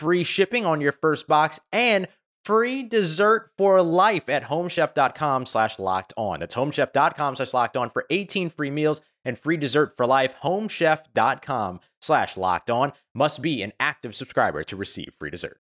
free 0.00 0.24
shipping 0.24 0.64
on 0.64 0.80
your 0.80 0.92
first 0.92 1.28
box 1.28 1.60
and 1.72 2.08
free 2.42 2.82
dessert 2.82 3.50
for 3.58 3.82
life 3.82 4.30
at 4.30 4.42
homechef.com 4.44 5.44
slash 5.44 5.78
locked 5.78 6.14
on. 6.16 6.40
That's 6.40 6.54
homechef.com 6.54 7.36
slash 7.36 7.52
locked 7.52 7.76
on 7.76 7.90
for 7.90 8.06
18 8.08 8.48
free 8.48 8.70
meals 8.70 9.02
and 9.26 9.38
free 9.38 9.58
dessert 9.58 9.92
for 9.98 10.06
life. 10.06 10.34
Homechef.com 10.42 11.80
slash 12.00 12.38
locked 12.38 12.70
on 12.70 12.92
must 13.14 13.42
be 13.42 13.62
an 13.62 13.72
active 13.78 14.14
subscriber 14.14 14.64
to 14.64 14.74
receive 14.74 15.12
free 15.18 15.30
dessert. 15.30 15.58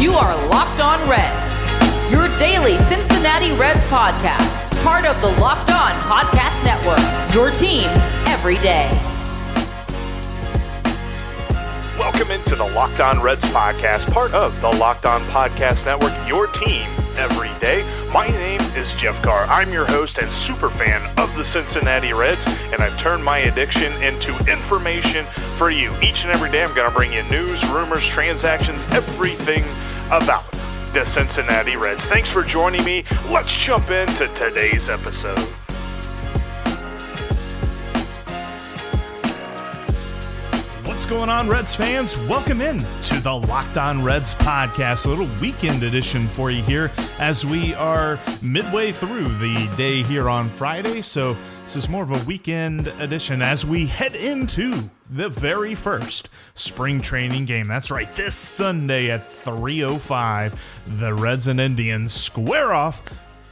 You 0.00 0.12
are 0.12 0.48
Locked 0.48 0.80
On 0.80 1.08
Reds, 1.08 1.56
your 2.12 2.28
daily 2.36 2.76
Cincinnati 2.78 3.52
Reds 3.52 3.84
podcast, 3.86 4.70
part 4.84 5.04
of 5.04 5.20
the 5.20 5.30
Locked 5.40 5.70
On 5.70 5.92
Podcast 6.02 6.62
Network, 6.62 7.34
your 7.34 7.50
team 7.50 7.88
every 8.26 8.58
day. 8.58 9.13
Welcome 12.14 12.30
into 12.30 12.54
the 12.54 12.64
Locked 12.64 13.00
On 13.00 13.20
Reds 13.20 13.44
podcast, 13.46 14.08
part 14.12 14.32
of 14.34 14.60
the 14.60 14.68
Locked 14.68 15.04
On 15.04 15.20
Podcast 15.22 15.84
Network, 15.84 16.12
your 16.28 16.46
team 16.46 16.88
every 17.16 17.50
day. 17.58 17.82
My 18.12 18.28
name 18.28 18.60
is 18.76 18.92
Jeff 18.92 19.20
Carr. 19.20 19.46
I'm 19.46 19.72
your 19.72 19.84
host 19.84 20.18
and 20.18 20.32
super 20.32 20.70
fan 20.70 21.02
of 21.18 21.34
the 21.36 21.44
Cincinnati 21.44 22.12
Reds, 22.12 22.46
and 22.46 22.76
I've 22.76 22.96
turned 22.98 23.24
my 23.24 23.38
addiction 23.38 23.92
into 24.00 24.32
information 24.48 25.26
for 25.56 25.70
you. 25.70 25.92
Each 26.00 26.22
and 26.22 26.32
every 26.32 26.52
day, 26.52 26.62
I'm 26.62 26.72
going 26.72 26.88
to 26.88 26.94
bring 26.94 27.12
you 27.12 27.24
news, 27.24 27.68
rumors, 27.70 28.06
transactions, 28.06 28.86
everything 28.92 29.64
about 30.06 30.48
the 30.92 31.04
Cincinnati 31.04 31.74
Reds. 31.74 32.06
Thanks 32.06 32.32
for 32.32 32.44
joining 32.44 32.84
me. 32.84 33.02
Let's 33.28 33.56
jump 33.56 33.90
into 33.90 34.28
today's 34.28 34.88
episode. 34.88 35.53
Going 41.14 41.30
on, 41.30 41.48
Reds 41.48 41.72
fans? 41.72 42.18
Welcome 42.22 42.60
in 42.60 42.80
to 42.80 43.20
the 43.20 43.32
Locked 43.32 43.76
On 43.76 44.02
Reds 44.02 44.34
podcast, 44.34 45.06
a 45.06 45.08
little 45.08 45.28
weekend 45.40 45.84
edition 45.84 46.26
for 46.26 46.50
you 46.50 46.60
here 46.60 46.90
as 47.20 47.46
we 47.46 47.72
are 47.74 48.18
midway 48.42 48.90
through 48.90 49.28
the 49.38 49.72
day 49.76 50.02
here 50.02 50.28
on 50.28 50.48
Friday. 50.48 51.02
So, 51.02 51.36
this 51.62 51.76
is 51.76 51.88
more 51.88 52.02
of 52.02 52.10
a 52.10 52.24
weekend 52.24 52.88
edition 52.98 53.42
as 53.42 53.64
we 53.64 53.86
head 53.86 54.16
into 54.16 54.90
the 55.08 55.28
very 55.28 55.76
first 55.76 56.30
spring 56.54 57.00
training 57.00 57.44
game. 57.44 57.68
That's 57.68 57.92
right, 57.92 58.12
this 58.16 58.34
Sunday 58.34 59.08
at 59.08 59.30
3:05, 59.30 60.58
the 60.98 61.14
Reds 61.14 61.46
and 61.46 61.60
Indians 61.60 62.12
square 62.12 62.72
off 62.72 63.04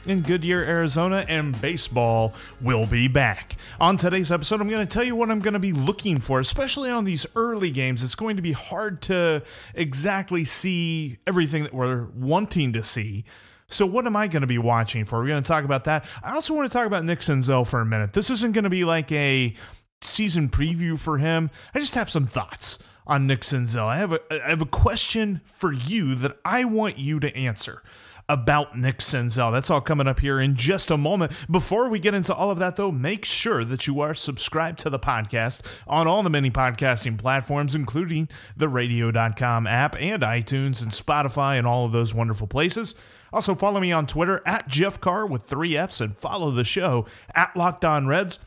in 0.05 0.21
Goodyear, 0.21 0.63
Arizona, 0.63 1.25
and 1.27 1.59
baseball 1.61 2.33
will 2.61 2.85
be 2.85 3.07
back. 3.07 3.55
On 3.79 3.97
today's 3.97 4.31
episode, 4.31 4.61
I'm 4.61 4.69
going 4.69 4.85
to 4.85 4.91
tell 4.91 5.03
you 5.03 5.15
what 5.15 5.31
I'm 5.31 5.39
going 5.39 5.53
to 5.53 5.59
be 5.59 5.73
looking 5.73 6.19
for, 6.19 6.39
especially 6.39 6.89
on 6.89 7.05
these 7.05 7.25
early 7.35 7.71
games. 7.71 8.03
It's 8.03 8.15
going 8.15 8.35
to 8.35 8.41
be 8.41 8.51
hard 8.51 9.01
to 9.03 9.43
exactly 9.73 10.45
see 10.45 11.17
everything 11.25 11.63
that 11.63 11.73
we're 11.73 12.07
wanting 12.15 12.73
to 12.73 12.83
see. 12.83 13.25
So, 13.67 13.85
what 13.85 14.05
am 14.05 14.15
I 14.15 14.27
going 14.27 14.41
to 14.41 14.47
be 14.47 14.57
watching 14.57 15.05
for? 15.05 15.19
We're 15.19 15.27
going 15.27 15.43
to 15.43 15.47
talk 15.47 15.63
about 15.63 15.85
that. 15.85 16.05
I 16.23 16.33
also 16.33 16.53
want 16.53 16.69
to 16.69 16.77
talk 16.77 16.85
about 16.85 17.05
Nick 17.05 17.19
Senzel 17.19 17.65
for 17.65 17.79
a 17.79 17.85
minute. 17.85 18.13
This 18.13 18.29
isn't 18.29 18.51
going 18.53 18.65
to 18.65 18.69
be 18.69 18.83
like 18.83 19.11
a 19.11 19.53
season 20.01 20.49
preview 20.49 20.99
for 20.99 21.17
him. 21.17 21.49
I 21.73 21.79
just 21.79 21.95
have 21.95 22.09
some 22.09 22.27
thoughts 22.27 22.77
on 23.07 23.25
Nick 23.27 23.41
Senzel. 23.41 23.85
I 23.85 23.97
have 23.97 24.11
a 24.13 24.19
I 24.45 24.49
have 24.49 24.61
a 24.61 24.67
question 24.67 25.41
for 25.45 25.71
you 25.71 26.15
that 26.15 26.37
I 26.45 26.65
want 26.65 26.99
you 26.99 27.19
to 27.19 27.35
answer 27.35 27.81
about 28.29 28.77
Nick 28.77 28.99
Senzel. 28.99 29.51
That's 29.51 29.69
all 29.69 29.81
coming 29.81 30.07
up 30.07 30.19
here 30.19 30.39
in 30.39 30.55
just 30.55 30.89
a 30.91 30.97
moment. 30.97 31.31
Before 31.49 31.89
we 31.89 31.99
get 31.99 32.13
into 32.13 32.33
all 32.33 32.51
of 32.51 32.59
that, 32.59 32.75
though, 32.75 32.91
make 32.91 33.25
sure 33.25 33.63
that 33.65 33.87
you 33.87 33.99
are 34.01 34.15
subscribed 34.15 34.79
to 34.79 34.89
the 34.89 34.99
podcast 34.99 35.61
on 35.87 36.07
all 36.07 36.23
the 36.23 36.29
many 36.29 36.49
podcasting 36.49 37.17
platforms, 37.17 37.75
including 37.75 38.29
the 38.55 38.69
radio.com 38.69 39.67
app 39.67 39.95
and 39.99 40.23
iTunes 40.23 40.81
and 40.81 40.91
Spotify 40.91 41.57
and 41.57 41.67
all 41.67 41.85
of 41.85 41.91
those 41.91 42.13
wonderful 42.13 42.47
places. 42.47 42.95
Also, 43.31 43.55
follow 43.55 43.79
me 43.79 43.91
on 43.91 44.05
Twitter 44.05 44.41
at 44.45 44.67
Jeff 44.67 45.01
Carr 45.01 45.25
with 45.25 45.43
three 45.43 45.75
F's 45.75 45.99
and 45.99 46.15
follow 46.15 46.51
the 46.51 46.63
show 46.63 47.05
at 47.33 47.55
Locked 47.57 47.83
On 47.83 48.07
Reds 48.07 48.39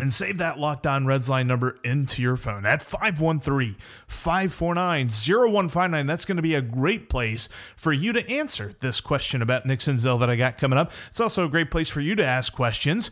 and 0.00 0.12
save 0.12 0.38
that 0.38 0.58
Locked 0.58 0.86
On 0.86 1.06
Reds 1.06 1.28
line 1.28 1.46
number 1.46 1.78
into 1.84 2.22
your 2.22 2.36
phone 2.36 2.66
at 2.66 2.82
513 2.82 3.76
549 4.06 5.08
0159. 5.08 6.06
That's 6.06 6.24
going 6.24 6.36
to 6.36 6.42
be 6.42 6.54
a 6.54 6.62
great 6.62 7.08
place 7.08 7.48
for 7.76 7.92
you 7.92 8.12
to 8.12 8.28
answer 8.30 8.72
this 8.80 9.00
question 9.00 9.42
about 9.42 9.64
Senzel 9.64 10.18
that 10.20 10.30
I 10.30 10.36
got 10.36 10.58
coming 10.58 10.78
up. 10.78 10.92
It's 11.08 11.20
also 11.20 11.44
a 11.44 11.50
great 11.50 11.70
place 11.70 11.88
for 11.88 12.00
you 12.00 12.14
to 12.16 12.24
ask 12.24 12.52
questions. 12.54 13.10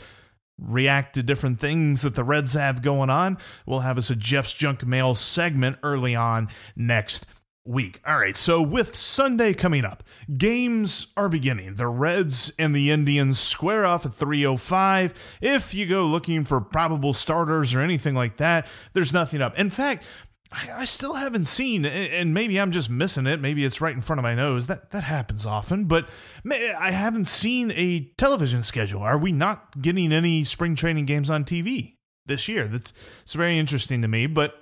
React 0.58 1.14
to 1.14 1.22
different 1.22 1.60
things 1.60 2.02
that 2.02 2.16
the 2.16 2.24
Reds 2.24 2.54
have 2.54 2.82
going 2.82 3.10
on. 3.10 3.38
We'll 3.64 3.80
have 3.80 3.96
us 3.96 4.10
a 4.10 4.16
Jeff's 4.16 4.52
Junk 4.52 4.84
Mail 4.84 5.14
segment 5.14 5.78
early 5.82 6.16
on 6.16 6.48
next 6.74 7.26
week. 7.64 8.00
All 8.06 8.18
right, 8.18 8.36
so 8.36 8.62
with 8.62 8.96
Sunday 8.96 9.52
coming 9.54 9.84
up, 9.84 10.02
games 10.36 11.08
are 11.16 11.28
beginning. 11.28 11.74
The 11.74 11.86
Reds 11.86 12.52
and 12.58 12.74
the 12.74 12.90
Indians 12.90 13.38
square 13.38 13.84
off 13.84 14.06
at 14.06 14.14
305. 14.14 15.38
If 15.40 15.74
you 15.74 15.86
go 15.86 16.06
looking 16.06 16.44
for 16.44 16.60
probable 16.60 17.12
starters 17.12 17.74
or 17.74 17.80
anything 17.80 18.14
like 18.14 18.36
that, 18.36 18.66
there's 18.94 19.12
nothing 19.12 19.42
up. 19.42 19.58
In 19.58 19.70
fact, 19.70 20.04
I, 20.50 20.86
still 20.86 21.14
haven't 21.14 21.44
seen, 21.44 21.84
and 21.84 22.32
maybe 22.32 22.58
I'm 22.58 22.72
just 22.72 22.88
missing 22.88 23.26
it. 23.26 23.38
Maybe 23.38 23.66
it's 23.66 23.82
right 23.82 23.94
in 23.94 24.00
front 24.00 24.18
of 24.18 24.22
my 24.22 24.34
nose. 24.34 24.66
That 24.66 24.92
that 24.92 25.04
happens 25.04 25.44
often, 25.44 25.84
but 25.84 26.08
I 26.50 26.90
haven't 26.90 27.26
seen 27.26 27.70
a 27.72 28.10
television 28.16 28.62
schedule. 28.62 29.02
Are 29.02 29.18
we 29.18 29.30
not 29.30 29.82
getting 29.82 30.10
any 30.10 30.44
spring 30.44 30.74
training 30.74 31.04
games 31.04 31.28
on 31.28 31.44
TV 31.44 31.96
this 32.24 32.48
year? 32.48 32.66
That's 32.66 32.94
it's 33.22 33.34
very 33.34 33.58
interesting 33.58 34.00
to 34.00 34.08
me. 34.08 34.26
But 34.26 34.54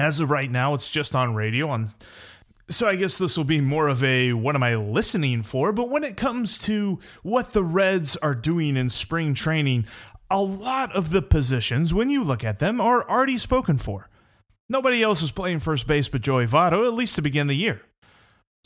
as 0.00 0.20
of 0.20 0.30
right 0.30 0.50
now, 0.50 0.74
it's 0.74 0.90
just 0.90 1.14
on 1.14 1.34
radio. 1.34 1.68
On 1.68 1.88
so 2.70 2.86
I 2.86 2.96
guess 2.96 3.16
this 3.16 3.36
will 3.36 3.44
be 3.44 3.60
more 3.60 3.88
of 3.88 4.04
a 4.04 4.32
what 4.34 4.54
am 4.54 4.62
I 4.62 4.76
listening 4.76 5.42
for? 5.42 5.72
But 5.72 5.88
when 5.88 6.04
it 6.04 6.16
comes 6.16 6.58
to 6.60 6.98
what 7.22 7.52
the 7.52 7.62
Reds 7.62 8.16
are 8.16 8.34
doing 8.34 8.76
in 8.76 8.90
spring 8.90 9.34
training, 9.34 9.86
a 10.30 10.42
lot 10.42 10.94
of 10.94 11.10
the 11.10 11.22
positions, 11.22 11.94
when 11.94 12.10
you 12.10 12.22
look 12.22 12.44
at 12.44 12.58
them, 12.58 12.80
are 12.80 13.08
already 13.08 13.38
spoken 13.38 13.78
for. 13.78 14.10
Nobody 14.68 15.02
else 15.02 15.22
is 15.22 15.30
playing 15.30 15.60
first 15.60 15.86
base 15.86 16.08
but 16.08 16.20
Joey 16.20 16.46
Votto, 16.46 16.86
at 16.86 16.92
least 16.92 17.16
to 17.16 17.22
begin 17.22 17.46
the 17.46 17.54
year. 17.54 17.80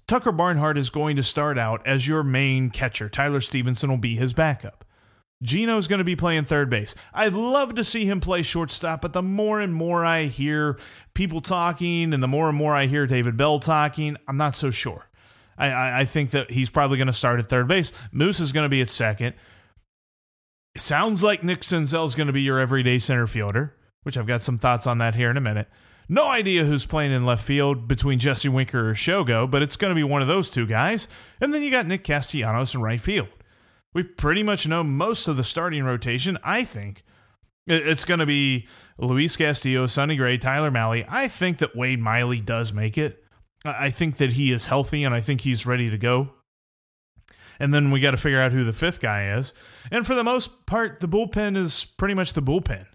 Tucker 0.08 0.32
Barnhart 0.32 0.76
is 0.76 0.90
going 0.90 1.14
to 1.14 1.22
start 1.22 1.56
out 1.56 1.86
as 1.86 2.08
your 2.08 2.24
main 2.24 2.70
catcher. 2.70 3.08
Tyler 3.08 3.40
Stephenson 3.40 3.88
will 3.88 3.98
be 3.98 4.16
his 4.16 4.32
backup. 4.32 4.84
Geno's 5.42 5.88
going 5.88 5.98
to 5.98 6.04
be 6.04 6.16
playing 6.16 6.44
third 6.44 6.70
base. 6.70 6.94
I'd 7.12 7.34
love 7.34 7.74
to 7.74 7.84
see 7.84 8.04
him 8.04 8.20
play 8.20 8.42
shortstop, 8.42 9.02
but 9.02 9.12
the 9.12 9.22
more 9.22 9.60
and 9.60 9.74
more 9.74 10.04
I 10.04 10.24
hear 10.24 10.78
people 11.14 11.40
talking 11.40 12.14
and 12.14 12.22
the 12.22 12.28
more 12.28 12.48
and 12.48 12.56
more 12.56 12.74
I 12.74 12.86
hear 12.86 13.06
David 13.06 13.36
Bell 13.36 13.58
talking, 13.58 14.16
I'm 14.28 14.36
not 14.36 14.54
so 14.54 14.70
sure. 14.70 15.08
I, 15.58 15.68
I, 15.68 16.00
I 16.00 16.04
think 16.04 16.30
that 16.30 16.50
he's 16.50 16.70
probably 16.70 16.96
going 16.96 17.08
to 17.08 17.12
start 17.12 17.40
at 17.40 17.48
third 17.48 17.68
base. 17.68 17.92
Moose 18.12 18.40
is 18.40 18.52
going 18.52 18.64
to 18.64 18.70
be 18.70 18.80
at 18.80 18.88
second. 18.88 19.34
sounds 20.76 21.22
like 21.22 21.42
Nick 21.42 21.60
Senzel 21.62 22.06
is 22.06 22.14
going 22.14 22.28
to 22.28 22.32
be 22.32 22.42
your 22.42 22.58
everyday 22.58 22.98
center 22.98 23.26
fielder, 23.26 23.74
which 24.04 24.16
I've 24.16 24.26
got 24.26 24.42
some 24.42 24.58
thoughts 24.58 24.86
on 24.86 24.98
that 24.98 25.16
here 25.16 25.30
in 25.30 25.36
a 25.36 25.42
minute. 25.42 25.68
No 26.08 26.26
idea 26.28 26.64
who's 26.64 26.86
playing 26.86 27.12
in 27.12 27.24
left 27.24 27.44
field 27.44 27.88
between 27.88 28.18
Jesse 28.18 28.48
Winker 28.48 28.90
or 28.90 28.94
Shogo, 28.94 29.50
but 29.50 29.62
it's 29.62 29.76
going 29.76 29.90
to 29.90 29.94
be 29.94 30.04
one 30.04 30.22
of 30.22 30.28
those 30.28 30.50
two 30.50 30.66
guys. 30.66 31.08
And 31.40 31.54
then 31.54 31.62
you 31.62 31.70
got 31.70 31.86
Nick 31.86 32.04
Castellanos 32.04 32.74
in 32.74 32.82
right 32.82 33.00
field. 33.00 33.28
We 33.94 34.02
pretty 34.02 34.42
much 34.42 34.66
know 34.66 34.82
most 34.82 35.28
of 35.28 35.36
the 35.36 35.44
starting 35.44 35.84
rotation. 35.84 36.38
I 36.42 36.64
think 36.64 37.02
it's 37.66 38.04
going 38.04 38.20
to 38.20 38.26
be 38.26 38.66
Luis 38.98 39.36
Castillo, 39.36 39.86
Sonny 39.86 40.16
Gray, 40.16 40.38
Tyler 40.38 40.70
Mahle. 40.70 41.04
I 41.08 41.28
think 41.28 41.58
that 41.58 41.76
Wade 41.76 42.00
Miley 42.00 42.40
does 42.40 42.72
make 42.72 42.96
it. 42.96 43.24
I 43.64 43.90
think 43.90 44.16
that 44.16 44.32
he 44.32 44.50
is 44.52 44.66
healthy 44.66 45.04
and 45.04 45.14
I 45.14 45.20
think 45.20 45.42
he's 45.42 45.66
ready 45.66 45.90
to 45.90 45.98
go. 45.98 46.30
and 47.60 47.72
then 47.72 47.90
we 47.92 48.00
got 48.00 48.10
to 48.10 48.16
figure 48.16 48.40
out 48.40 48.50
who 48.50 48.64
the 48.64 48.72
fifth 48.72 49.00
guy 49.00 49.32
is. 49.36 49.52
And 49.90 50.04
for 50.04 50.16
the 50.16 50.24
most 50.24 50.66
part, 50.66 50.98
the 50.98 51.08
bullpen 51.08 51.56
is 51.56 51.84
pretty 51.84 52.14
much 52.14 52.32
the 52.32 52.42
bullpen. 52.42 52.86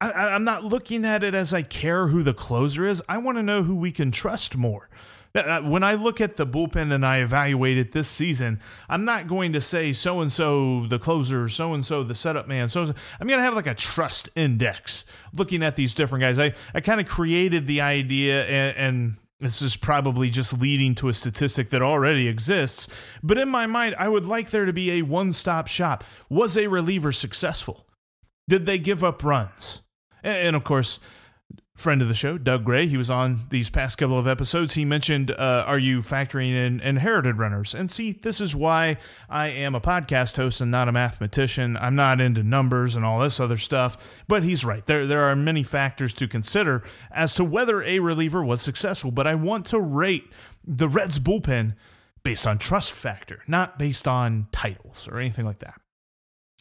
I, 0.00 0.34
am 0.34 0.44
not 0.44 0.64
looking 0.64 1.04
at 1.04 1.24
it 1.24 1.34
as 1.34 1.52
I 1.52 1.62
care 1.62 2.08
who 2.08 2.22
the 2.22 2.34
closer 2.34 2.86
is. 2.86 3.02
I 3.08 3.18
want 3.18 3.38
to 3.38 3.42
know 3.42 3.62
who 3.62 3.76
we 3.76 3.92
can 3.92 4.10
trust 4.10 4.56
more. 4.56 4.88
When 5.32 5.82
I 5.82 5.94
look 5.94 6.20
at 6.20 6.36
the 6.36 6.46
bullpen 6.46 6.92
and 6.92 7.04
I 7.04 7.18
evaluate 7.18 7.78
it 7.78 7.92
this 7.92 8.08
season, 8.08 8.60
I'm 8.88 9.04
not 9.04 9.28
going 9.28 9.52
to 9.52 9.60
say 9.60 9.92
so 9.92 10.20
and 10.20 10.32
so 10.32 10.86
the 10.86 10.98
closer, 10.98 11.48
so 11.48 11.74
and 11.74 11.84
so 11.84 12.02
the 12.02 12.14
setup 12.14 12.48
man. 12.48 12.68
So 12.68 12.82
I'm 12.82 13.26
going 13.26 13.38
to 13.38 13.44
have 13.44 13.54
like 13.54 13.66
a 13.66 13.74
trust 13.74 14.30
index 14.34 15.04
looking 15.34 15.62
at 15.62 15.76
these 15.76 15.94
different 15.94 16.22
guys. 16.22 16.38
I, 16.38 16.54
I 16.74 16.80
kind 16.80 17.00
of 17.00 17.06
created 17.06 17.66
the 17.66 17.80
idea 17.80 18.44
and, 18.46 18.76
and 18.76 19.16
this 19.40 19.62
is 19.62 19.76
probably 19.76 20.30
just 20.30 20.58
leading 20.58 20.96
to 20.96 21.08
a 21.08 21.14
statistic 21.14 21.68
that 21.70 21.82
already 21.82 22.26
exists. 22.26 22.88
But 23.22 23.38
in 23.38 23.48
my 23.48 23.66
mind, 23.66 23.94
I 23.98 24.08
would 24.08 24.26
like 24.26 24.50
there 24.50 24.64
to 24.64 24.72
be 24.72 24.92
a 24.92 25.02
one 25.02 25.32
stop 25.32 25.68
shop. 25.68 26.02
Was 26.28 26.56
a 26.56 26.66
reliever 26.66 27.12
successful? 27.12 27.86
Did 28.48 28.66
they 28.66 28.78
give 28.78 29.04
up 29.04 29.22
runs? 29.22 29.82
And, 30.24 30.56
of 30.56 30.64
course, 30.64 30.98
friend 31.78 32.02
of 32.02 32.08
the 32.08 32.14
show, 32.14 32.36
Doug 32.36 32.64
Gray, 32.64 32.88
he 32.88 32.96
was 32.96 33.08
on 33.08 33.46
these 33.50 33.70
past 33.70 33.98
couple 33.98 34.18
of 34.18 34.26
episodes. 34.26 34.74
He 34.74 34.84
mentioned, 34.84 35.30
uh, 35.30 35.64
Are 35.64 35.78
you 35.78 36.02
factoring 36.02 36.52
in 36.52 36.80
inherited 36.80 37.38
runners? 37.38 37.72
And 37.72 37.88
see, 37.88 38.12
this 38.12 38.40
is 38.40 38.54
why 38.54 38.98
I 39.30 39.46
am 39.48 39.76
a 39.76 39.80
podcast 39.80 40.36
host 40.36 40.60
and 40.60 40.72
not 40.72 40.88
a 40.88 40.92
mathematician. 40.92 41.76
I'm 41.76 41.94
not 41.94 42.20
into 42.20 42.42
numbers 42.42 42.96
and 42.96 43.04
all 43.04 43.20
this 43.20 43.38
other 43.38 43.56
stuff. 43.56 44.22
But 44.26 44.42
he's 44.42 44.64
right. 44.64 44.84
There, 44.84 45.06
there 45.06 45.22
are 45.22 45.36
many 45.36 45.62
factors 45.62 46.12
to 46.14 46.26
consider 46.26 46.82
as 47.12 47.32
to 47.34 47.44
whether 47.44 47.80
a 47.84 48.00
reliever 48.00 48.42
was 48.44 48.60
successful. 48.60 49.12
But 49.12 49.28
I 49.28 49.36
want 49.36 49.66
to 49.66 49.80
rate 49.80 50.24
the 50.66 50.88
Reds 50.88 51.20
bullpen 51.20 51.76
based 52.24 52.46
on 52.46 52.58
trust 52.58 52.90
factor, 52.92 53.44
not 53.46 53.78
based 53.78 54.08
on 54.08 54.48
titles 54.50 55.08
or 55.08 55.18
anything 55.18 55.46
like 55.46 55.60
that. 55.60 55.80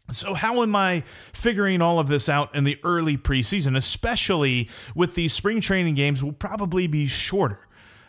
So, 0.10 0.34
how 0.34 0.64
am 0.64 0.76
I 0.76 1.04
figuring 1.34 1.82
all 1.82 2.00
of 2.00 2.08
this 2.08 2.30
out 2.30 2.56
in 2.56 2.64
the 2.64 2.80
early 2.84 3.18
preseason, 3.18 3.76
especially 3.76 4.70
with 4.96 5.16
these 5.16 5.34
spring 5.34 5.60
training 5.60 5.96
games 5.96 6.24
will 6.24 6.34
probably 6.34 6.88
be 6.88 7.08
shorter? 7.08 7.68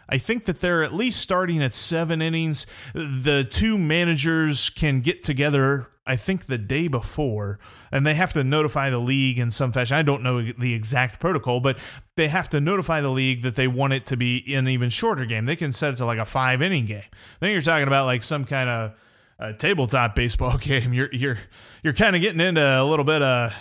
I 0.09 0.19
think 0.19 0.45
that 0.45 0.61
they're 0.61 0.83
at 0.83 0.95
least 0.95 1.21
starting 1.21 1.63
at 1.63 1.75
seven 1.75 2.23
innings. 2.23 2.67
The 2.95 3.47
two 3.49 3.77
managers 3.77 4.71
can 4.71 5.01
get 5.01 5.23
together, 5.23 5.89
I 6.07 6.17
think, 6.17 6.47
the 6.47 6.57
day 6.57 6.89
before, 6.89 7.59
and 7.93 8.07
they 8.07 8.15
have 8.15 8.33
to 8.35 8.45
notify 8.45 8.91
the 8.91 8.99
league 8.99 9.39
in 9.39 9.51
some 9.51 9.73
fashion. 9.73 9.97
I 9.97 10.03
don't 10.03 10.23
know 10.23 10.41
the 10.41 10.75
exact 10.75 11.21
protocol, 11.21 11.61
but 11.61 11.79
they 12.17 12.29
have 12.29 12.49
to 12.51 12.61
notify 12.61 13.01
the 13.01 13.11
league 13.11 13.43
that 13.43 13.57
they 13.57 13.69
want 13.69 13.93
it 13.93 14.07
to 14.07 14.17
be 14.17 14.55
an 14.55 14.69
even 14.69 14.89
shorter 14.89 15.27
game. 15.27 15.45
They 15.45 15.57
can 15.57 15.73
set 15.73 15.95
it 15.95 15.97
to 15.97 16.07
like 16.07 16.19
a 16.19 16.25
five 16.25 16.63
inning 16.63 16.87
game. 16.87 17.03
Then 17.41 17.51
you're 17.51 17.61
talking 17.61 17.89
about 17.89 18.07
like 18.07 18.23
some 18.23 18.45
kind 18.45 18.71
of 18.71 18.93
a 19.39 19.53
tabletop 19.53 20.15
baseball 20.15 20.59
game, 20.59 20.93
you're 20.93 21.13
you're 21.13 21.39
you're 21.83 21.93
kind 21.93 22.17
of 22.17 22.23
getting 22.23 22.41
into 22.41 22.63
a 22.63 22.85
little 22.85 23.05
bit 23.05 23.23
of 23.23 23.53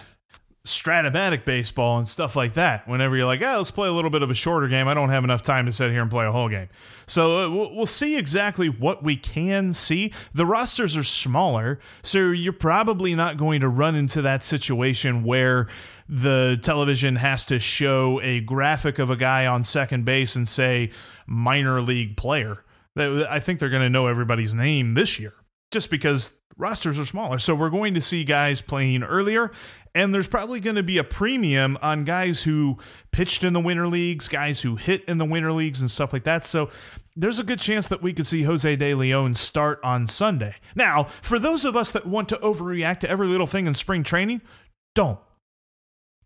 Strat-O-Matic 0.68 1.46
baseball 1.46 1.98
and 1.98 2.08
stuff 2.08 2.36
like 2.36 2.54
that. 2.56 2.88
Whenever 2.88 3.16
you're 3.16 3.26
like, 3.26 3.42
oh, 3.42 3.58
let's 3.58 3.72
play 3.72 3.88
a 3.88 3.92
little 3.92 4.10
bit 4.10 4.22
of 4.22 4.30
a 4.30 4.36
shorter 4.36 4.68
game, 4.68 4.88
I 4.88 4.94
don't 4.94 5.10
have 5.10 5.24
enough 5.24 5.42
time 5.42 5.66
to 5.66 5.72
sit 5.72 5.92
here 5.92 6.02
and 6.02 6.12
play 6.12 6.26
a 6.26 6.32
whole 6.32 6.50
game. 6.50 6.68
So 7.06 7.46
uh, 7.46 7.50
we'll, 7.50 7.76
we'll 7.76 7.86
see 7.86 8.18
exactly 8.18 8.68
what 8.68 9.02
we 9.02 9.16
can 9.16 9.74
see. 9.74 10.12
The 10.34 10.46
rosters 10.46 10.98
are 10.98 11.04
smaller, 11.04 11.80
so 12.04 12.32
you're 12.32 12.54
probably 12.54 13.16
not 13.16 13.38
going 13.38 13.62
to 13.62 13.70
run 13.70 13.96
into 13.96 14.22
that 14.24 14.44
situation 14.44 15.24
where 15.24 15.68
the 16.10 16.60
television 16.62 17.16
has 17.16 17.46
to 17.46 17.60
show 17.60 18.20
a 18.22 18.42
graphic 18.42 19.00
of 19.00 19.10
a 19.10 19.16
guy 19.16 19.46
on 19.46 19.64
second 19.64 20.04
base 20.04 20.36
and 20.36 20.48
say 20.48 20.92
minor 21.26 21.82
league 21.82 22.18
player. 22.18 22.64
I 22.98 23.40
think 23.40 23.60
they're 23.60 23.70
going 23.70 23.84
to 23.84 23.90
know 23.90 24.08
everybody's 24.08 24.54
name 24.54 24.96
this 24.96 25.20
year 25.20 25.34
just 25.72 25.90
because 25.90 26.32
rosters 26.58 27.00
are 27.00 27.06
smaller. 27.06 27.40
So 27.40 27.56
we're 27.56 27.70
going 27.70 27.94
to 27.94 28.02
see 28.02 28.24
guys 28.24 28.62
playing 28.62 29.04
earlier, 29.04 29.52
and 29.94 30.14
there's 30.14 30.28
probably 30.28 30.60
going 30.60 30.76
to 30.76 30.84
be 30.84 30.98
a 30.98 31.04
premium 31.04 31.78
on 31.82 32.04
guys 32.04 32.44
who 32.44 32.78
pitched 33.12 33.44
in 33.44 33.54
the 33.54 33.60
winter 33.60 33.88
leagues, 33.88 34.28
guys 34.28 34.62
who 34.62 34.76
hit 34.76 35.04
in 35.06 35.18
the 35.18 35.26
winter 35.26 35.52
leagues, 35.52 35.82
and 35.82 35.90
stuff 35.90 36.14
like 36.14 36.24
that. 36.24 36.46
So 36.46 36.70
there's 37.16 37.40
a 37.40 37.44
good 37.44 37.60
chance 37.60 37.88
that 37.88 38.02
we 38.02 38.14
could 38.14 38.28
see 38.28 38.44
Jose 38.44 38.76
De 38.76 38.94
Leon 38.94 39.36
start 39.36 39.80
on 39.84 40.08
Sunday. 40.08 40.56
Now, 40.76 41.06
for 41.22 41.40
those 41.40 41.66
of 41.66 41.76
us 41.76 41.92
that 41.92 42.06
want 42.06 42.30
to 42.30 42.38
overreact 42.38 43.00
to 43.00 43.10
every 43.10 43.28
little 43.28 43.48
thing 43.48 43.68
in 43.68 43.74
spring 43.74 44.04
training, 44.04 44.42
don't. 44.94 45.20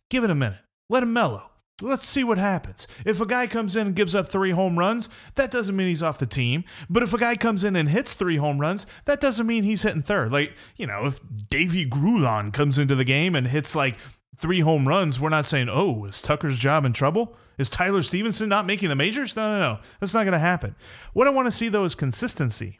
Give 0.10 0.24
it 0.24 0.30
a 0.30 0.36
minute. 0.36 0.60
Let 0.90 1.04
him 1.04 1.14
mellow. 1.14 1.51
Let's 1.82 2.08
see 2.08 2.24
what 2.24 2.38
happens. 2.38 2.88
If 3.06 3.20
a 3.20 3.26
guy 3.26 3.48
comes 3.48 3.76
in 3.76 3.88
and 3.88 3.96
gives 3.96 4.16
up 4.16 4.30
three 4.30 4.52
home 4.52 4.78
runs, 4.78 5.10
that 5.36 5.52
doesn't 5.52 5.76
mean 5.76 5.88
he's 5.88 6.04
off 6.04 6.20
the 6.20 6.26
team. 6.26 6.64
But 6.90 7.04
if 7.04 7.14
a 7.14 7.18
guy 7.18 7.36
comes 7.36 7.64
in 7.64 7.76
and 7.76 7.90
hits 7.90 8.14
three 8.14 8.38
home 8.38 8.60
runs, 8.60 8.86
that 9.06 9.22
doesn't 9.22 9.48
mean 9.48 9.64
he's 9.64 9.84
hitting 9.84 10.02
third. 10.02 10.32
Like, 10.32 10.56
you 10.76 10.88
know, 10.88 11.06
if 11.06 11.22
Deivy 11.24 11.90
Grullon 11.90 12.54
comes 12.54 12.78
into 12.78 12.96
the 12.96 13.04
game 13.04 13.36
and 13.36 13.48
hits 13.48 13.76
like 13.76 13.98
three 14.38 14.60
home 14.60 14.88
runs, 14.88 15.20
we're 15.20 15.30
not 15.30 15.46
saying, 15.46 15.70
oh, 15.70 16.06
is 16.06 16.22
Tucker's 16.22 16.58
job 16.58 16.86
in 16.86 16.94
trouble? 16.94 17.36
Is 17.58 17.70
Tyler 17.70 18.02
Stephenson 18.02 18.50
not 18.50 18.66
making 18.66 18.90
the 18.90 18.96
majors? 18.96 19.36
No, 19.36 19.52
no, 19.52 19.60
no. 19.60 19.80
That's 20.00 20.14
not 20.14 20.24
going 20.24 20.34
to 20.34 20.40
happen. 20.40 20.76
What 21.14 21.28
I 21.28 21.32
want 21.32 21.48
to 21.48 21.52
see, 21.52 21.70
though, 21.70 21.86
is 21.86 21.96
consistency 21.96 22.80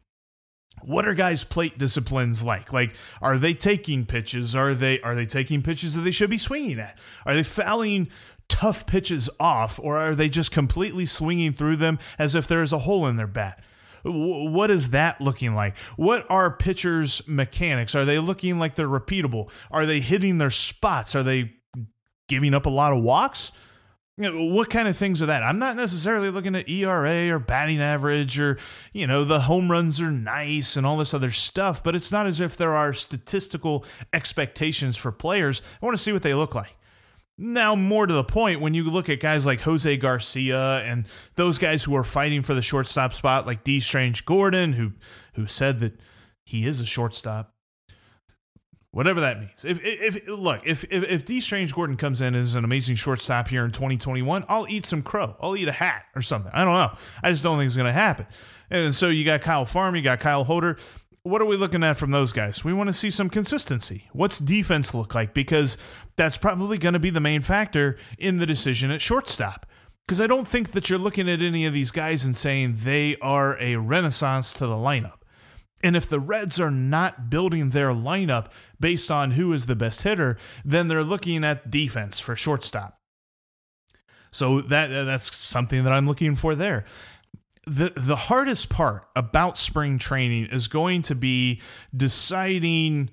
what 0.84 1.08
are 1.08 1.14
guys 1.14 1.44
plate 1.44 1.78
disciplines 1.78 2.44
like 2.44 2.74
like 2.74 2.96
are 3.22 3.38
they 3.38 3.54
taking 3.54 4.06
pitches 4.06 4.56
are 4.56 4.74
they 4.74 5.00
are 5.02 5.16
they 5.16 5.26
taking 5.26 5.62
pitches 5.62 5.94
that 5.94 6.02
they 6.02 6.12
should 6.12 6.30
be 6.30 6.38
swinging 6.38 6.80
at 6.80 6.98
are 7.26 7.36
they 7.36 7.44
fouling 7.44 8.08
tough 8.52 8.86
pitches 8.86 9.30
off, 9.40 9.80
or 9.82 9.98
are 9.98 10.14
they 10.14 10.28
just 10.28 10.52
completely 10.52 11.06
swinging 11.06 11.54
through 11.54 11.78
them 11.78 11.98
as 12.20 12.36
if 12.36 12.48
there 12.48 12.62
is 12.62 12.74
a 12.74 12.80
hole 12.80 13.08
in 13.08 13.16
their 13.16 13.26
bat? 13.26 13.64
What 14.04 14.70
is 14.70 14.90
that 14.90 15.22
looking 15.22 15.56
like? 15.56 15.78
What 15.96 16.30
are 16.30 16.52
pitchers' 16.52 17.22
mechanics? 17.28 17.96
Are 17.96 18.04
they 18.04 18.20
looking 18.20 18.60
like 18.60 18.76
they're 18.76 18.88
repeatable? 18.88 19.50
Are 19.72 19.86
they 19.86 20.02
hitting 20.02 20.38
their 20.38 20.52
spots? 20.52 21.16
Are 21.16 21.24
they 21.24 21.54
giving 22.28 22.54
up 22.54 22.66
a 22.66 22.70
lot 22.70 22.92
of 22.92 23.02
walks? 23.02 23.54
You 24.18 24.32
know, 24.32 24.54
what 24.54 24.70
kind 24.70 24.90
of 24.90 24.98
things 24.98 25.22
are 25.22 25.28
that? 25.28 25.44
I'm 25.44 25.60
not 25.60 25.78
necessarily 25.78 26.30
looking 26.30 26.56
at 26.56 26.68
ERA 26.68 27.30
or 27.30 27.40
batting 27.40 27.82
average 27.82 28.38
or, 28.40 28.58
you 28.92 29.08
know, 29.08 29.24
the 29.24 29.42
home 29.42 29.72
runs 29.72 30.02
are 30.02 30.12
nice 30.12 30.76
and 30.76 30.86
all 30.86 30.98
this 30.98 31.14
other 31.14 31.32
stuff, 31.32 31.82
but 31.82 31.96
it's 31.96 32.12
not 32.12 32.28
as 32.28 32.42
if 32.42 32.58
there 32.58 32.74
are 32.74 32.94
statistical 32.94 33.86
expectations 34.12 34.98
for 34.98 35.12
players. 35.12 35.62
I 35.82 35.86
want 35.86 35.98
to 35.98 36.04
see 36.04 36.12
what 36.12 36.24
they 36.24 36.34
look 36.34 36.54
like. 36.54 36.76
Now, 37.38 37.76
more 37.76 38.06
to 38.06 38.14
the 38.14 38.24
point, 38.24 38.62
when 38.62 38.74
you 38.74 38.84
look 38.84 39.10
at 39.10 39.20
guys 39.20 39.46
like 39.46 39.62
Jose 39.62 39.98
Garcia 39.98 40.84
and 40.84 41.08
those 41.36 41.58
guys 41.58 41.84
who 41.84 41.96
are 41.96 42.04
fighting 42.04 42.44
for 42.44 42.54
the 42.54 42.62
shortstop 42.62 43.14
spot, 43.14 43.48
like 43.48 43.64
Dee 43.64 43.80
Strange-Gordon, 43.80 44.74
who 44.74 44.92
who 45.34 45.48
said 45.48 45.80
that 45.80 46.00
he 46.44 46.68
is 46.68 46.80
a 46.80 46.86
shortstop, 46.86 47.56
whatever 48.92 49.20
that 49.22 49.40
means. 49.40 49.66
If 49.66 49.80
if, 49.84 50.28
look, 50.28 50.62
if 50.66 50.84
if, 50.92 51.04
if 51.04 51.26
Dee 51.26 51.42
Strange-Gordon 51.42 51.98
comes 51.98 52.22
in 52.22 52.36
as 52.36 52.54
an 52.54 52.64
amazing 52.64 52.96
shortstop 52.96 53.48
here 53.48 53.66
in 53.66 53.72
2021, 53.72 54.46
I'll 54.48 54.68
eat 54.70 54.86
some 54.86 55.02
crow. 55.02 55.36
I'll 55.42 55.58
eat 55.58 55.68
a 55.68 55.72
hat 55.74 56.04
or 56.16 56.22
something. 56.22 56.52
I 56.54 56.64
don't 56.64 56.76
know. 56.76 56.96
I 57.24 57.32
just 57.32 57.42
don't 57.42 57.58
think 57.58 57.68
it's 57.68 57.78
going 57.78 57.88
to 57.88 57.94
happen. 57.94 58.28
And 58.70 58.94
so 58.94 59.10
you 59.10 59.26
got 59.26 59.42
Kyle 59.42 59.66
Farm, 59.66 59.96
you 59.96 60.02
got 60.02 60.20
Kyle 60.20 60.44
Holder 60.44 60.78
what 61.24 61.42
are 61.42 61.46
we 61.46 61.56
looking 61.56 61.84
at 61.84 61.98
from 61.98 62.12
those 62.12 62.34
guys? 62.34 62.64
We 62.64 62.74
want 62.74 62.88
to 62.88 62.94
see 62.94 63.12
some 63.12 63.30
consistency. 63.30 64.10
What's 64.12 64.40
defense 64.40 64.94
look 64.94 65.14
like? 65.14 65.34
Because 65.34 65.78
that's 66.16 66.38
probably 66.38 66.78
going 66.78 66.94
to 66.94 67.00
be 67.00 67.12
the 67.12 67.20
main 67.20 67.42
factor 67.42 67.98
in 68.18 68.38
the 68.38 68.46
decision 68.46 68.90
at 68.90 69.02
shortstop. 69.02 69.68
Because 70.08 70.20
I 70.20 70.28
don't 70.28 70.48
think 70.48 70.72
that 70.72 70.90
you're 70.90 71.00
looking 71.00 71.30
at 71.30 71.42
any 71.42 71.66
of 71.66 71.74
these 71.74 71.92
guys 71.92 72.26
and 72.26 72.36
saying 72.36 72.78
they 72.80 73.18
are 73.22 73.58
a 73.60 73.76
renaissance 73.76 74.52
to 74.54 74.66
the 74.66 74.76
lineup. 74.76 75.20
And 75.84 75.96
if 75.96 76.10
the 76.10 76.20
Reds 76.20 76.60
are 76.60 76.72
not 76.72 77.30
building 77.30 77.70
their 77.70 77.90
lineup 77.90 78.52
based 78.80 79.10
on 79.10 79.32
who 79.32 79.54
is 79.54 79.68
the 79.68 79.76
best 79.76 80.02
hitter, 80.02 80.38
then 80.66 80.88
they're 80.88 81.04
looking 81.04 81.44
at 81.44 81.70
defense 81.70 82.20
for 82.20 82.36
shortstop. 82.36 82.98
So 84.32 84.62
that 84.62 84.88
that's 84.88 85.36
something 85.36 85.84
that 85.84 85.94
I'm 85.94 86.08
looking 86.08 86.36
for 86.36 86.56
there 86.56 86.86
the 87.66 87.94
the 87.96 88.16
hardest 88.16 88.70
part 88.70 89.08
about 89.16 89.58
spring 89.58 89.98
training 89.98 90.48
is 90.52 90.68
going 90.68 91.04
to 91.04 91.16
be 91.16 91.62
deciding 91.96 93.10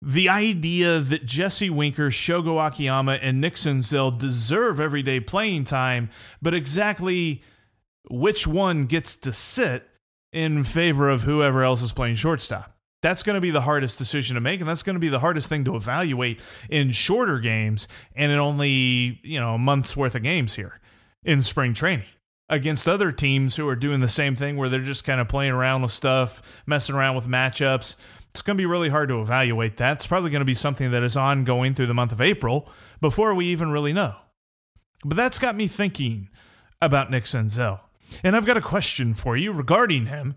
the 0.00 0.28
idea 0.28 1.00
that 1.00 1.24
Jesse 1.24 1.70
Winker, 1.70 2.10
Shogo 2.10 2.64
Akiyama, 2.64 3.14
and 3.22 3.40
Nick 3.40 3.54
Senzel 3.54 4.16
deserve 4.16 4.78
everyday 4.78 5.18
playing 5.18 5.64
time, 5.64 6.10
but 6.42 6.52
exactly 6.52 7.42
which 8.10 8.46
one 8.46 8.84
gets 8.84 9.16
to 9.16 9.32
sit 9.32 9.88
in 10.30 10.62
favor 10.62 11.08
of 11.08 11.22
whoever 11.22 11.62
else 11.62 11.82
is 11.82 11.92
playing 11.92 12.16
shortstop. 12.16 12.72
That's 13.00 13.22
going 13.22 13.34
to 13.34 13.40
be 13.40 13.50
the 13.50 13.62
hardest 13.62 13.98
decision 13.98 14.34
to 14.34 14.40
make, 14.40 14.60
and 14.60 14.68
that's 14.68 14.82
going 14.82 14.94
to 14.94 15.00
be 15.00 15.08
the 15.08 15.20
hardest 15.20 15.48
thing 15.48 15.64
to 15.64 15.76
evaluate 15.76 16.40
in 16.70 16.90
shorter 16.90 17.38
games 17.38 17.86
and 18.14 18.32
in 18.32 18.38
only 18.38 19.20
you 19.22 19.40
know 19.40 19.54
a 19.54 19.58
month's 19.58 19.96
worth 19.96 20.14
of 20.14 20.22
games 20.22 20.54
here 20.54 20.80
in 21.22 21.40
spring 21.42 21.74
training 21.74 22.06
against 22.48 22.88
other 22.88 23.10
teams 23.10 23.56
who 23.56 23.66
are 23.68 23.76
doing 23.76 24.00
the 24.00 24.08
same 24.08 24.36
thing 24.36 24.56
where 24.56 24.68
they're 24.68 24.80
just 24.80 25.04
kind 25.04 25.20
of 25.20 25.28
playing 25.28 25.52
around 25.52 25.82
with 25.82 25.90
stuff, 25.90 26.62
messing 26.66 26.94
around 26.94 27.16
with 27.16 27.26
matchups. 27.26 27.96
It's 28.30 28.42
going 28.42 28.56
to 28.56 28.60
be 28.60 28.66
really 28.66 28.88
hard 28.88 29.08
to 29.10 29.20
evaluate 29.20 29.76
that. 29.78 29.98
It's 29.98 30.06
probably 30.06 30.30
going 30.30 30.40
to 30.40 30.46
be 30.46 30.54
something 30.54 30.90
that 30.90 31.02
is 31.02 31.16
ongoing 31.16 31.74
through 31.74 31.86
the 31.86 31.94
month 31.94 32.12
of 32.12 32.20
April 32.20 32.68
before 33.00 33.34
we 33.34 33.46
even 33.46 33.70
really 33.70 33.92
know. 33.92 34.16
But 35.04 35.16
that's 35.16 35.38
got 35.38 35.56
me 35.56 35.68
thinking 35.68 36.28
about 36.82 37.10
Nick 37.10 37.24
Senzel. 37.24 37.80
And 38.22 38.36
I've 38.36 38.46
got 38.46 38.56
a 38.56 38.62
question 38.62 39.14
for 39.14 39.36
you 39.36 39.52
regarding 39.52 40.06
him. 40.06 40.34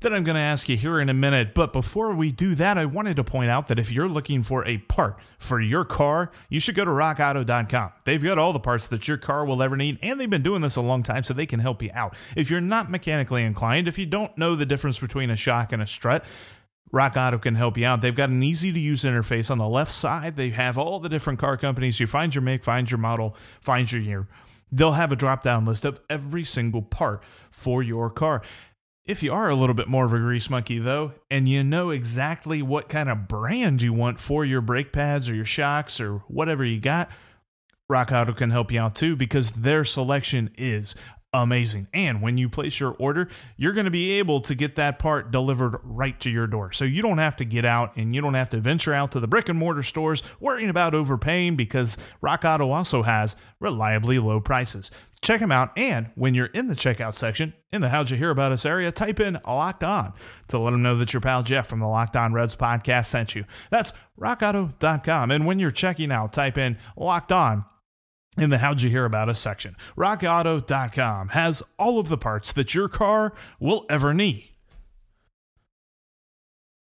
That 0.00 0.12
I'm 0.12 0.24
going 0.24 0.34
to 0.34 0.40
ask 0.40 0.68
you 0.68 0.76
here 0.76 0.98
in 1.00 1.08
a 1.08 1.14
minute. 1.14 1.54
But 1.54 1.72
before 1.72 2.14
we 2.14 2.32
do 2.32 2.54
that, 2.54 2.78
I 2.78 2.84
wanted 2.84 3.16
to 3.16 3.24
point 3.24 3.50
out 3.50 3.68
that 3.68 3.78
if 3.78 3.90
you're 3.92 4.08
looking 4.08 4.42
for 4.42 4.66
a 4.66 4.78
part 4.78 5.18
for 5.38 5.60
your 5.60 5.84
car, 5.84 6.30
you 6.48 6.60
should 6.60 6.74
go 6.74 6.84
to 6.84 6.90
rockauto.com. 6.90 7.92
They've 8.04 8.22
got 8.22 8.38
all 8.38 8.52
the 8.52 8.60
parts 8.60 8.86
that 8.88 9.08
your 9.08 9.18
car 9.18 9.44
will 9.44 9.62
ever 9.62 9.76
need, 9.76 9.98
and 10.02 10.18
they've 10.18 10.30
been 10.30 10.42
doing 10.42 10.62
this 10.62 10.76
a 10.76 10.80
long 10.80 11.02
time, 11.02 11.24
so 11.24 11.34
they 11.34 11.46
can 11.46 11.60
help 11.60 11.82
you 11.82 11.90
out. 11.92 12.16
If 12.36 12.50
you're 12.50 12.60
not 12.60 12.90
mechanically 12.90 13.42
inclined, 13.42 13.88
if 13.88 13.98
you 13.98 14.06
don't 14.06 14.36
know 14.38 14.54
the 14.54 14.66
difference 14.66 14.98
between 14.98 15.30
a 15.30 15.36
shock 15.36 15.72
and 15.72 15.82
a 15.82 15.86
strut, 15.86 16.24
Rock 16.92 17.16
Auto 17.16 17.38
can 17.38 17.54
help 17.54 17.78
you 17.78 17.86
out. 17.86 18.00
They've 18.00 18.14
got 18.14 18.30
an 18.30 18.42
easy 18.42 18.72
to 18.72 18.80
use 18.80 19.04
interface 19.04 19.50
on 19.50 19.58
the 19.58 19.68
left 19.68 19.92
side. 19.92 20.36
They 20.36 20.50
have 20.50 20.76
all 20.76 20.98
the 20.98 21.08
different 21.08 21.38
car 21.38 21.56
companies. 21.56 22.00
You 22.00 22.06
find 22.06 22.34
your 22.34 22.42
make, 22.42 22.64
find 22.64 22.90
your 22.90 22.98
model, 22.98 23.36
find 23.60 23.90
your 23.90 24.00
year. 24.00 24.26
They'll 24.72 24.92
have 24.92 25.12
a 25.12 25.16
drop 25.16 25.42
down 25.42 25.66
list 25.66 25.84
of 25.84 26.00
every 26.08 26.44
single 26.44 26.82
part 26.82 27.22
for 27.50 27.82
your 27.82 28.10
car. 28.10 28.42
If 29.06 29.22
you 29.22 29.32
are 29.32 29.48
a 29.48 29.54
little 29.54 29.74
bit 29.74 29.88
more 29.88 30.04
of 30.04 30.12
a 30.12 30.18
grease 30.18 30.50
monkey, 30.50 30.78
though, 30.78 31.12
and 31.30 31.48
you 31.48 31.64
know 31.64 31.90
exactly 31.90 32.62
what 32.62 32.88
kind 32.88 33.08
of 33.08 33.26
brand 33.26 33.80
you 33.82 33.92
want 33.92 34.20
for 34.20 34.44
your 34.44 34.60
brake 34.60 34.92
pads 34.92 35.28
or 35.30 35.34
your 35.34 35.44
shocks 35.44 36.00
or 36.00 36.18
whatever 36.28 36.64
you 36.64 36.80
got, 36.80 37.10
Rock 37.88 38.12
Auto 38.12 38.32
can 38.32 38.50
help 38.50 38.70
you 38.70 38.78
out 38.78 38.94
too 38.94 39.16
because 39.16 39.50
their 39.50 39.84
selection 39.84 40.50
is 40.56 40.94
amazing. 41.32 41.86
And 41.94 42.22
when 42.22 42.38
you 42.38 42.48
place 42.48 42.80
your 42.80 42.96
order, 42.98 43.28
you're 43.56 43.72
going 43.72 43.84
to 43.84 43.90
be 43.90 44.12
able 44.18 44.40
to 44.42 44.54
get 44.54 44.76
that 44.76 44.98
part 44.98 45.30
delivered 45.30 45.78
right 45.82 46.18
to 46.20 46.30
your 46.30 46.46
door. 46.46 46.72
So 46.72 46.84
you 46.84 47.02
don't 47.02 47.18
have 47.18 47.36
to 47.36 47.44
get 47.44 47.64
out 47.64 47.96
and 47.96 48.14
you 48.14 48.20
don't 48.20 48.34
have 48.34 48.50
to 48.50 48.58
venture 48.58 48.92
out 48.92 49.12
to 49.12 49.20
the 49.20 49.28
brick 49.28 49.48
and 49.48 49.58
mortar 49.58 49.82
stores 49.82 50.22
worrying 50.40 50.70
about 50.70 50.94
overpaying 50.94 51.56
because 51.56 51.96
Rock 52.20 52.44
Auto 52.44 52.70
also 52.70 53.02
has 53.02 53.36
reliably 53.60 54.18
low 54.18 54.40
prices. 54.40 54.90
Check 55.22 55.40
them 55.40 55.52
out. 55.52 55.76
And 55.76 56.10
when 56.14 56.34
you're 56.34 56.46
in 56.46 56.68
the 56.68 56.74
checkout 56.74 57.14
section 57.14 57.52
in 57.72 57.82
the 57.82 57.90
How'd 57.90 58.10
You 58.10 58.16
Hear 58.16 58.30
About 58.30 58.52
Us 58.52 58.64
area, 58.64 58.90
type 58.90 59.20
in 59.20 59.38
Locked 59.46 59.84
On 59.84 60.14
to 60.48 60.58
let 60.58 60.70
them 60.70 60.82
know 60.82 60.96
that 60.96 61.12
your 61.12 61.20
pal 61.20 61.42
Jeff 61.42 61.66
from 61.66 61.80
the 61.80 61.88
Locked 61.88 62.16
On 62.16 62.32
Reds 62.32 62.56
podcast 62.56 63.06
sent 63.06 63.34
you. 63.34 63.44
That's 63.70 63.92
rockauto.com. 64.18 65.30
And 65.30 65.46
when 65.46 65.58
you're 65.58 65.70
checking 65.70 66.10
out, 66.10 66.32
type 66.32 66.56
in 66.56 66.78
Locked 66.96 67.32
On 67.32 67.66
in 68.38 68.50
the 68.50 68.58
How'd 68.58 68.80
You 68.80 68.88
Hear 68.88 69.04
About 69.04 69.28
Us 69.28 69.40
section. 69.40 69.76
RockAuto.com 69.96 71.28
has 71.30 71.62
all 71.78 71.98
of 71.98 72.08
the 72.08 72.18
parts 72.18 72.52
that 72.52 72.74
your 72.74 72.88
car 72.88 73.34
will 73.58 73.84
ever 73.90 74.14
need. 74.14 74.49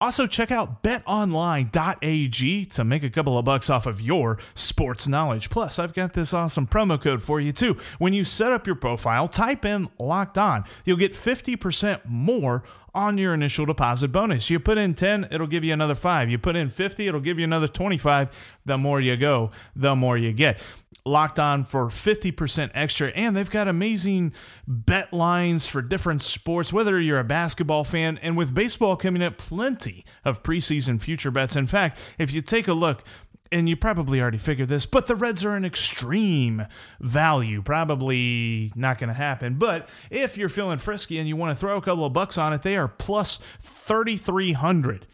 Also, 0.00 0.28
check 0.28 0.52
out 0.52 0.84
betonline.ag 0.84 2.64
to 2.66 2.84
make 2.84 3.02
a 3.02 3.10
couple 3.10 3.36
of 3.36 3.44
bucks 3.44 3.68
off 3.68 3.84
of 3.84 4.00
your 4.00 4.38
sports 4.54 5.08
knowledge. 5.08 5.50
Plus, 5.50 5.76
I've 5.76 5.92
got 5.92 6.12
this 6.12 6.32
awesome 6.32 6.68
promo 6.68 7.00
code 7.00 7.20
for 7.20 7.40
you 7.40 7.50
too. 7.50 7.76
When 7.98 8.12
you 8.12 8.22
set 8.22 8.52
up 8.52 8.64
your 8.64 8.76
profile, 8.76 9.26
type 9.26 9.64
in 9.64 9.88
locked 9.98 10.38
on. 10.38 10.62
You'll 10.84 10.98
get 10.98 11.14
50% 11.14 12.02
more 12.04 12.62
on 12.94 13.18
your 13.18 13.34
initial 13.34 13.66
deposit 13.66 14.08
bonus. 14.08 14.48
You 14.50 14.60
put 14.60 14.78
in 14.78 14.94
10, 14.94 15.28
it'll 15.32 15.48
give 15.48 15.64
you 15.64 15.72
another 15.72 15.96
5. 15.96 16.30
You 16.30 16.38
put 16.38 16.54
in 16.54 16.68
50, 16.68 17.08
it'll 17.08 17.20
give 17.20 17.38
you 17.38 17.44
another 17.44 17.68
25. 17.68 18.58
The 18.64 18.78
more 18.78 19.00
you 19.00 19.16
go, 19.16 19.50
the 19.74 19.96
more 19.96 20.16
you 20.16 20.32
get 20.32 20.60
locked 21.08 21.38
on 21.38 21.64
for 21.64 21.86
50% 21.86 22.70
extra 22.74 23.08
and 23.08 23.36
they've 23.36 23.50
got 23.50 23.68
amazing 23.68 24.32
bet 24.66 25.12
lines 25.12 25.66
for 25.66 25.82
different 25.82 26.22
sports 26.22 26.72
whether 26.72 27.00
you're 27.00 27.18
a 27.18 27.24
basketball 27.24 27.84
fan 27.84 28.18
and 28.18 28.36
with 28.36 28.54
baseball 28.54 28.96
coming 28.96 29.22
up 29.22 29.38
plenty 29.38 30.04
of 30.24 30.42
preseason 30.42 31.00
future 31.00 31.30
bets 31.30 31.56
in 31.56 31.66
fact 31.66 31.98
if 32.18 32.32
you 32.32 32.42
take 32.42 32.68
a 32.68 32.72
look 32.72 33.02
and 33.50 33.68
you 33.68 33.76
probably 33.76 34.20
already 34.20 34.38
figured 34.38 34.68
this, 34.68 34.86
but 34.86 35.06
the 35.06 35.14
Reds 35.14 35.44
are 35.44 35.56
an 35.56 35.64
extreme 35.64 36.66
value. 37.00 37.62
Probably 37.62 38.72
not 38.76 38.98
going 38.98 39.08
to 39.08 39.14
happen. 39.14 39.54
But 39.54 39.88
if 40.10 40.36
you're 40.36 40.48
feeling 40.48 40.78
frisky 40.78 41.18
and 41.18 41.28
you 41.28 41.36
want 41.36 41.56
to 41.56 41.58
throw 41.58 41.76
a 41.76 41.82
couple 41.82 42.04
of 42.04 42.12
bucks 42.12 42.38
on 42.38 42.52
it, 42.52 42.62
they 42.62 42.76
are 42.76 42.88
plus 42.88 43.38
3,300 43.60 45.06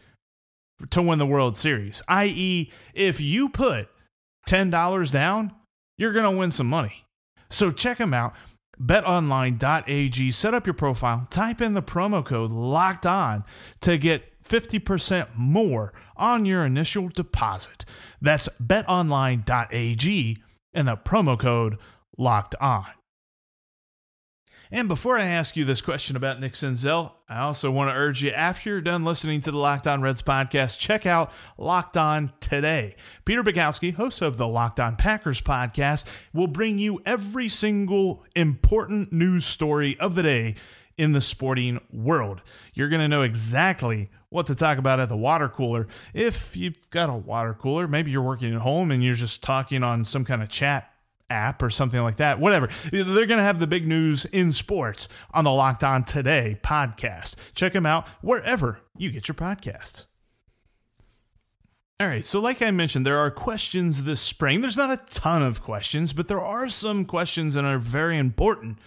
to 0.89 1.01
win 1.01 1.19
the 1.19 1.25
World 1.25 1.57
Series. 1.57 2.01
I.e., 2.07 2.71
if 2.93 3.21
you 3.21 3.49
put 3.49 3.87
$10 4.47 5.11
down, 5.11 5.53
you're 5.97 6.13
going 6.13 6.31
to 6.31 6.37
win 6.37 6.51
some 6.51 6.67
money. 6.67 7.05
So 7.49 7.71
check 7.71 7.97
them 7.97 8.13
out. 8.13 8.33
BetOnline.ag. 8.81 10.31
Set 10.31 10.53
up 10.53 10.67
your 10.67 10.73
profile. 10.73 11.27
Type 11.29 11.61
in 11.61 11.73
the 11.73 11.83
promo 11.83 12.25
code 12.25 12.51
locked 12.51 13.05
on 13.05 13.43
to 13.81 13.97
get 13.97 14.41
50% 14.43 15.29
more 15.35 15.93
on 16.17 16.45
your 16.45 16.65
initial 16.65 17.09
deposit. 17.09 17.85
That's 18.21 18.49
betonline.ag 18.61 20.37
and 20.73 20.87
the 20.87 20.97
promo 20.97 21.39
code 21.39 21.77
locked 22.17 22.55
on. 22.59 22.85
And 24.71 24.87
before 24.87 25.17
I 25.17 25.25
ask 25.25 25.55
you 25.55 25.63
this 25.63 25.81
question 25.81 26.15
about 26.15 26.39
Nick 26.39 26.53
Senzel, 26.53 27.11
I 27.29 27.41
also 27.41 27.69
want 27.69 27.91
to 27.91 27.95
urge 27.95 28.23
you 28.23 28.31
after 28.31 28.71
you're 28.71 28.81
done 28.81 29.05
listening 29.05 29.41
to 29.41 29.51
the 29.51 29.57
Locked 29.57 29.85
On 29.85 30.01
Reds 30.01 30.23
podcast, 30.23 30.79
check 30.79 31.05
out 31.05 31.31
Locked 31.57 31.97
On 31.97 32.33
Today. 32.39 32.95
Peter 33.25 33.43
Bukowski, 33.43 33.93
host 33.93 34.23
of 34.23 34.37
the 34.37 34.47
Locked 34.47 34.79
On 34.79 34.95
Packers 34.95 35.39
podcast, 35.39 36.07
will 36.33 36.47
bring 36.47 36.79
you 36.79 36.99
every 37.05 37.47
single 37.47 38.23
important 38.35 39.13
news 39.13 39.45
story 39.45 39.99
of 39.99 40.15
the 40.15 40.23
day 40.23 40.55
in 40.97 41.11
the 41.11 41.21
sporting 41.21 41.79
world. 41.91 42.41
You're 42.73 42.89
going 42.89 43.01
to 43.01 43.07
know 43.07 43.21
exactly 43.21 44.09
what 44.29 44.47
to 44.47 44.55
talk 44.55 44.79
about 44.79 44.99
at 44.99 45.09
the 45.09 45.17
water 45.17 45.47
cooler. 45.47 45.87
If 46.13 46.57
you've 46.57 46.89
got 46.89 47.11
a 47.11 47.13
water 47.13 47.53
cooler, 47.53 47.87
maybe 47.87 48.09
you're 48.09 48.21
working 48.23 48.55
at 48.55 48.61
home 48.61 48.89
and 48.89 49.03
you're 49.03 49.13
just 49.13 49.43
talking 49.43 49.83
on 49.83 50.05
some 50.05 50.25
kind 50.25 50.41
of 50.41 50.49
chat 50.49 50.91
app 51.29 51.63
or 51.63 51.69
something 51.69 52.01
like 52.01 52.17
that. 52.17 52.39
Whatever. 52.39 52.69
They're 52.91 53.25
going 53.25 53.37
to 53.37 53.43
have 53.43 53.59
the 53.59 53.67
big 53.67 53.87
news 53.87 54.25
in 54.25 54.51
sports 54.51 55.07
on 55.33 55.43
the 55.43 55.51
Locked 55.51 55.83
On 55.83 56.03
Today 56.03 56.59
podcast. 56.63 57.35
Check 57.53 57.73
them 57.73 57.85
out 57.85 58.07
wherever 58.21 58.79
you 58.97 59.11
get 59.11 59.27
your 59.27 59.35
podcasts. 59.35 60.05
All 61.97 62.07
right, 62.07 62.25
so 62.25 62.41
like 62.41 62.61
I 62.61 62.71
mentioned, 62.71 63.05
there 63.05 63.17
are 63.17 63.31
questions 63.31 64.03
this 64.03 64.19
spring. 64.19 64.59
There's 64.59 64.75
not 64.75 64.91
a 64.91 64.99
ton 65.09 65.41
of 65.41 65.63
questions, 65.63 66.11
but 66.11 66.27
there 66.27 66.41
are 66.41 66.69
some 66.69 67.05
questions 67.05 67.53
that 67.53 67.63
are 67.63 67.79
very 67.79 68.17
important, 68.17 68.79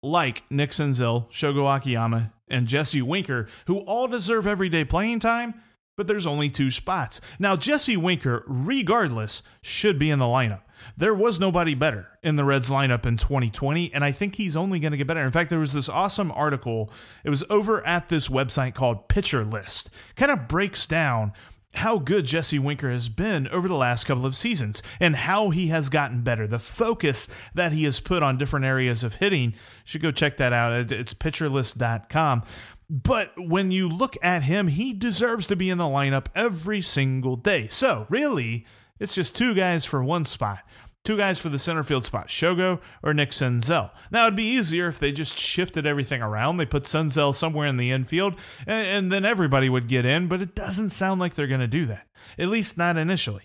like 0.00 0.44
Nick 0.48 0.70
Senzel, 0.70 1.28
Shogo 1.28 1.76
Akiyama, 1.76 2.32
and 2.46 2.68
Jesse 2.68 3.02
Winker, 3.02 3.48
who 3.66 3.78
all 3.78 4.06
deserve 4.06 4.46
everyday 4.46 4.84
playing 4.84 5.18
time, 5.18 5.60
but 5.96 6.06
there's 6.06 6.24
only 6.24 6.48
two 6.48 6.70
spots. 6.70 7.20
Now, 7.40 7.56
Jesse 7.56 7.96
Winker, 7.96 8.44
regardless, 8.46 9.42
should 9.60 9.98
be 9.98 10.10
in 10.10 10.20
the 10.20 10.26
lineup. 10.26 10.60
There 10.96 11.14
was 11.14 11.40
nobody 11.40 11.74
better 11.74 12.08
in 12.22 12.36
the 12.36 12.44
Reds 12.44 12.68
lineup 12.68 13.06
in 13.06 13.16
2020, 13.16 13.92
and 13.92 14.04
I 14.04 14.12
think 14.12 14.36
he's 14.36 14.56
only 14.56 14.78
going 14.78 14.92
to 14.92 14.98
get 14.98 15.06
better. 15.06 15.20
In 15.20 15.32
fact, 15.32 15.50
there 15.50 15.58
was 15.58 15.72
this 15.72 15.88
awesome 15.88 16.32
article. 16.32 16.90
It 17.24 17.30
was 17.30 17.44
over 17.48 17.86
at 17.86 18.08
this 18.08 18.28
website 18.28 18.74
called 18.74 19.08
Pitcher 19.08 19.44
List. 19.44 19.90
Kind 20.16 20.32
of 20.32 20.48
breaks 20.48 20.86
down 20.86 21.32
how 21.76 21.98
good 21.98 22.24
Jesse 22.24 22.58
Winker 22.58 22.90
has 22.90 23.08
been 23.08 23.46
over 23.48 23.68
the 23.68 23.74
last 23.74 24.04
couple 24.04 24.26
of 24.26 24.34
seasons 24.36 24.82
and 24.98 25.14
how 25.14 25.50
he 25.50 25.68
has 25.68 25.88
gotten 25.88 26.22
better. 26.22 26.46
The 26.46 26.58
focus 26.58 27.28
that 27.54 27.72
he 27.72 27.84
has 27.84 28.00
put 28.00 28.22
on 28.22 28.38
different 28.38 28.64
areas 28.64 29.04
of 29.04 29.16
hitting. 29.16 29.50
You 29.50 29.58
should 29.84 30.02
go 30.02 30.10
check 30.10 30.38
that 30.38 30.52
out. 30.52 30.90
It's 30.90 31.14
pitcherlist.com. 31.14 32.42
But 32.88 33.32
when 33.36 33.70
you 33.72 33.88
look 33.88 34.16
at 34.22 34.44
him, 34.44 34.68
he 34.68 34.92
deserves 34.92 35.46
to 35.48 35.56
be 35.56 35.70
in 35.70 35.78
the 35.78 35.84
lineup 35.84 36.26
every 36.34 36.80
single 36.82 37.36
day. 37.36 37.68
So, 37.68 38.06
really, 38.08 38.64
it's 38.98 39.14
just 39.14 39.34
two 39.34 39.54
guys 39.54 39.84
for 39.84 40.02
one 40.02 40.24
spot. 40.24 40.60
Two 41.04 41.16
guys 41.16 41.38
for 41.38 41.48
the 41.48 41.58
center 41.60 41.84
field 41.84 42.04
spot, 42.04 42.26
Shogo 42.26 42.80
or 43.00 43.14
Nick 43.14 43.30
Senzel. 43.30 43.92
Now, 44.10 44.26
it'd 44.26 44.34
be 44.34 44.42
easier 44.42 44.88
if 44.88 44.98
they 44.98 45.12
just 45.12 45.38
shifted 45.38 45.86
everything 45.86 46.20
around. 46.20 46.56
They 46.56 46.66
put 46.66 46.82
Senzel 46.82 47.32
somewhere 47.32 47.68
in 47.68 47.76
the 47.76 47.92
infield, 47.92 48.34
and, 48.66 48.86
and 48.86 49.12
then 49.12 49.24
everybody 49.24 49.68
would 49.68 49.86
get 49.86 50.04
in, 50.04 50.26
but 50.26 50.42
it 50.42 50.56
doesn't 50.56 50.90
sound 50.90 51.20
like 51.20 51.34
they're 51.34 51.46
going 51.46 51.60
to 51.60 51.68
do 51.68 51.86
that, 51.86 52.08
at 52.36 52.48
least 52.48 52.76
not 52.76 52.96
initially. 52.96 53.44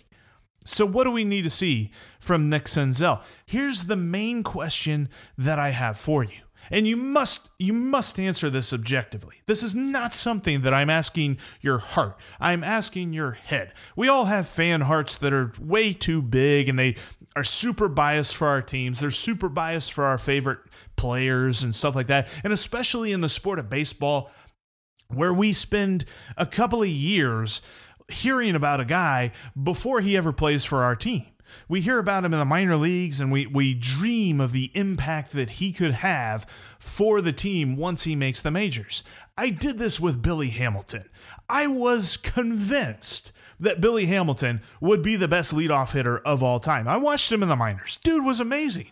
So, 0.64 0.84
what 0.84 1.04
do 1.04 1.12
we 1.12 1.24
need 1.24 1.42
to 1.42 1.50
see 1.50 1.92
from 2.18 2.50
Nick 2.50 2.64
Senzel? 2.64 3.22
Here's 3.46 3.84
the 3.84 3.96
main 3.96 4.42
question 4.42 5.08
that 5.38 5.60
I 5.60 5.68
have 5.70 5.96
for 5.96 6.24
you. 6.24 6.40
And 6.70 6.86
you 6.86 6.96
must 6.96 7.50
you 7.58 7.72
must 7.72 8.18
answer 8.18 8.48
this 8.48 8.72
objectively. 8.72 9.36
This 9.46 9.62
is 9.62 9.74
not 9.74 10.14
something 10.14 10.62
that 10.62 10.72
I'm 10.72 10.90
asking 10.90 11.38
your 11.60 11.78
heart. 11.78 12.16
I'm 12.40 12.62
asking 12.64 13.12
your 13.12 13.32
head. 13.32 13.72
We 13.96 14.08
all 14.08 14.26
have 14.26 14.48
fan 14.48 14.82
hearts 14.82 15.16
that 15.16 15.32
are 15.32 15.52
way 15.60 15.92
too 15.92 16.22
big 16.22 16.68
and 16.68 16.78
they 16.78 16.96
are 17.34 17.44
super 17.44 17.88
biased 17.88 18.36
for 18.36 18.46
our 18.46 18.62
teams. 18.62 19.00
They're 19.00 19.10
super 19.10 19.48
biased 19.48 19.92
for 19.92 20.04
our 20.04 20.18
favorite 20.18 20.60
players 20.96 21.62
and 21.62 21.74
stuff 21.74 21.94
like 21.94 22.06
that. 22.08 22.28
And 22.44 22.52
especially 22.52 23.12
in 23.12 23.20
the 23.20 23.28
sport 23.28 23.58
of 23.58 23.70
baseball 23.70 24.30
where 25.08 25.32
we 25.34 25.52
spend 25.52 26.04
a 26.36 26.46
couple 26.46 26.82
of 26.82 26.88
years 26.88 27.60
hearing 28.08 28.54
about 28.54 28.80
a 28.80 28.84
guy 28.84 29.32
before 29.60 30.00
he 30.00 30.16
ever 30.16 30.32
plays 30.32 30.64
for 30.64 30.82
our 30.82 30.96
team. 30.96 31.26
We 31.68 31.80
hear 31.80 31.98
about 31.98 32.24
him 32.24 32.32
in 32.32 32.38
the 32.38 32.44
minor 32.44 32.76
leagues 32.76 33.20
and 33.20 33.30
we, 33.32 33.46
we 33.46 33.74
dream 33.74 34.40
of 34.40 34.52
the 34.52 34.70
impact 34.74 35.32
that 35.32 35.50
he 35.50 35.72
could 35.72 35.92
have 35.92 36.46
for 36.78 37.20
the 37.20 37.32
team 37.32 37.76
once 37.76 38.04
he 38.04 38.16
makes 38.16 38.40
the 38.40 38.50
majors. 38.50 39.02
I 39.36 39.50
did 39.50 39.78
this 39.78 39.98
with 39.98 40.22
Billy 40.22 40.50
Hamilton. 40.50 41.08
I 41.48 41.66
was 41.66 42.16
convinced 42.16 43.32
that 43.58 43.80
Billy 43.80 44.06
Hamilton 44.06 44.60
would 44.80 45.02
be 45.02 45.16
the 45.16 45.28
best 45.28 45.54
leadoff 45.54 45.92
hitter 45.92 46.18
of 46.18 46.42
all 46.42 46.60
time. 46.60 46.88
I 46.88 46.96
watched 46.96 47.30
him 47.30 47.42
in 47.42 47.48
the 47.48 47.56
minors. 47.56 47.98
Dude 48.02 48.24
was 48.24 48.40
amazing. 48.40 48.88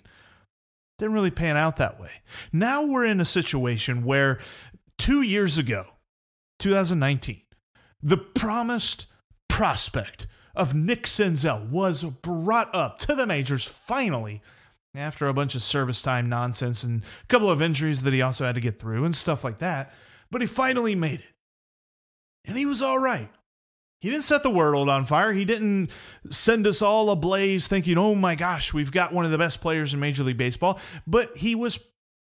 Didn't 0.98 1.14
really 1.14 1.30
pan 1.30 1.56
out 1.56 1.76
that 1.78 1.98
way. 1.98 2.10
Now 2.52 2.84
we're 2.84 3.06
in 3.06 3.20
a 3.20 3.24
situation 3.24 4.04
where 4.04 4.38
two 4.98 5.22
years 5.22 5.56
ago, 5.58 5.86
2019, 6.58 7.40
the 8.02 8.18
promised 8.18 9.06
prospect 9.48 10.26
of 10.54 10.74
Nick 10.74 11.04
Senzel 11.04 11.68
was 11.68 12.02
brought 12.02 12.74
up 12.74 12.98
to 13.00 13.14
the 13.14 13.26
majors 13.26 13.64
finally 13.64 14.42
after 14.94 15.28
a 15.28 15.34
bunch 15.34 15.54
of 15.54 15.62
service 15.62 16.02
time 16.02 16.28
nonsense 16.28 16.82
and 16.82 17.02
a 17.02 17.26
couple 17.26 17.50
of 17.50 17.62
injuries 17.62 18.02
that 18.02 18.12
he 18.12 18.22
also 18.22 18.44
had 18.44 18.54
to 18.56 18.60
get 18.60 18.78
through 18.78 19.04
and 19.04 19.14
stuff 19.14 19.44
like 19.44 19.58
that. 19.58 19.92
But 20.30 20.40
he 20.40 20.46
finally 20.46 20.94
made 20.94 21.20
it. 21.20 21.34
And 22.44 22.56
he 22.56 22.66
was 22.66 22.82
all 22.82 22.98
right. 22.98 23.30
He 24.00 24.08
didn't 24.08 24.24
set 24.24 24.42
the 24.42 24.50
world 24.50 24.88
on 24.88 25.04
fire. 25.04 25.32
He 25.32 25.44
didn't 25.44 25.90
send 26.30 26.66
us 26.66 26.80
all 26.80 27.10
ablaze 27.10 27.66
thinking, 27.66 27.98
oh 27.98 28.14
my 28.14 28.34
gosh, 28.34 28.72
we've 28.72 28.92
got 28.92 29.12
one 29.12 29.26
of 29.26 29.30
the 29.30 29.38
best 29.38 29.60
players 29.60 29.92
in 29.92 30.00
Major 30.00 30.22
League 30.22 30.38
Baseball. 30.38 30.80
But 31.06 31.36
he 31.36 31.54
was 31.54 31.78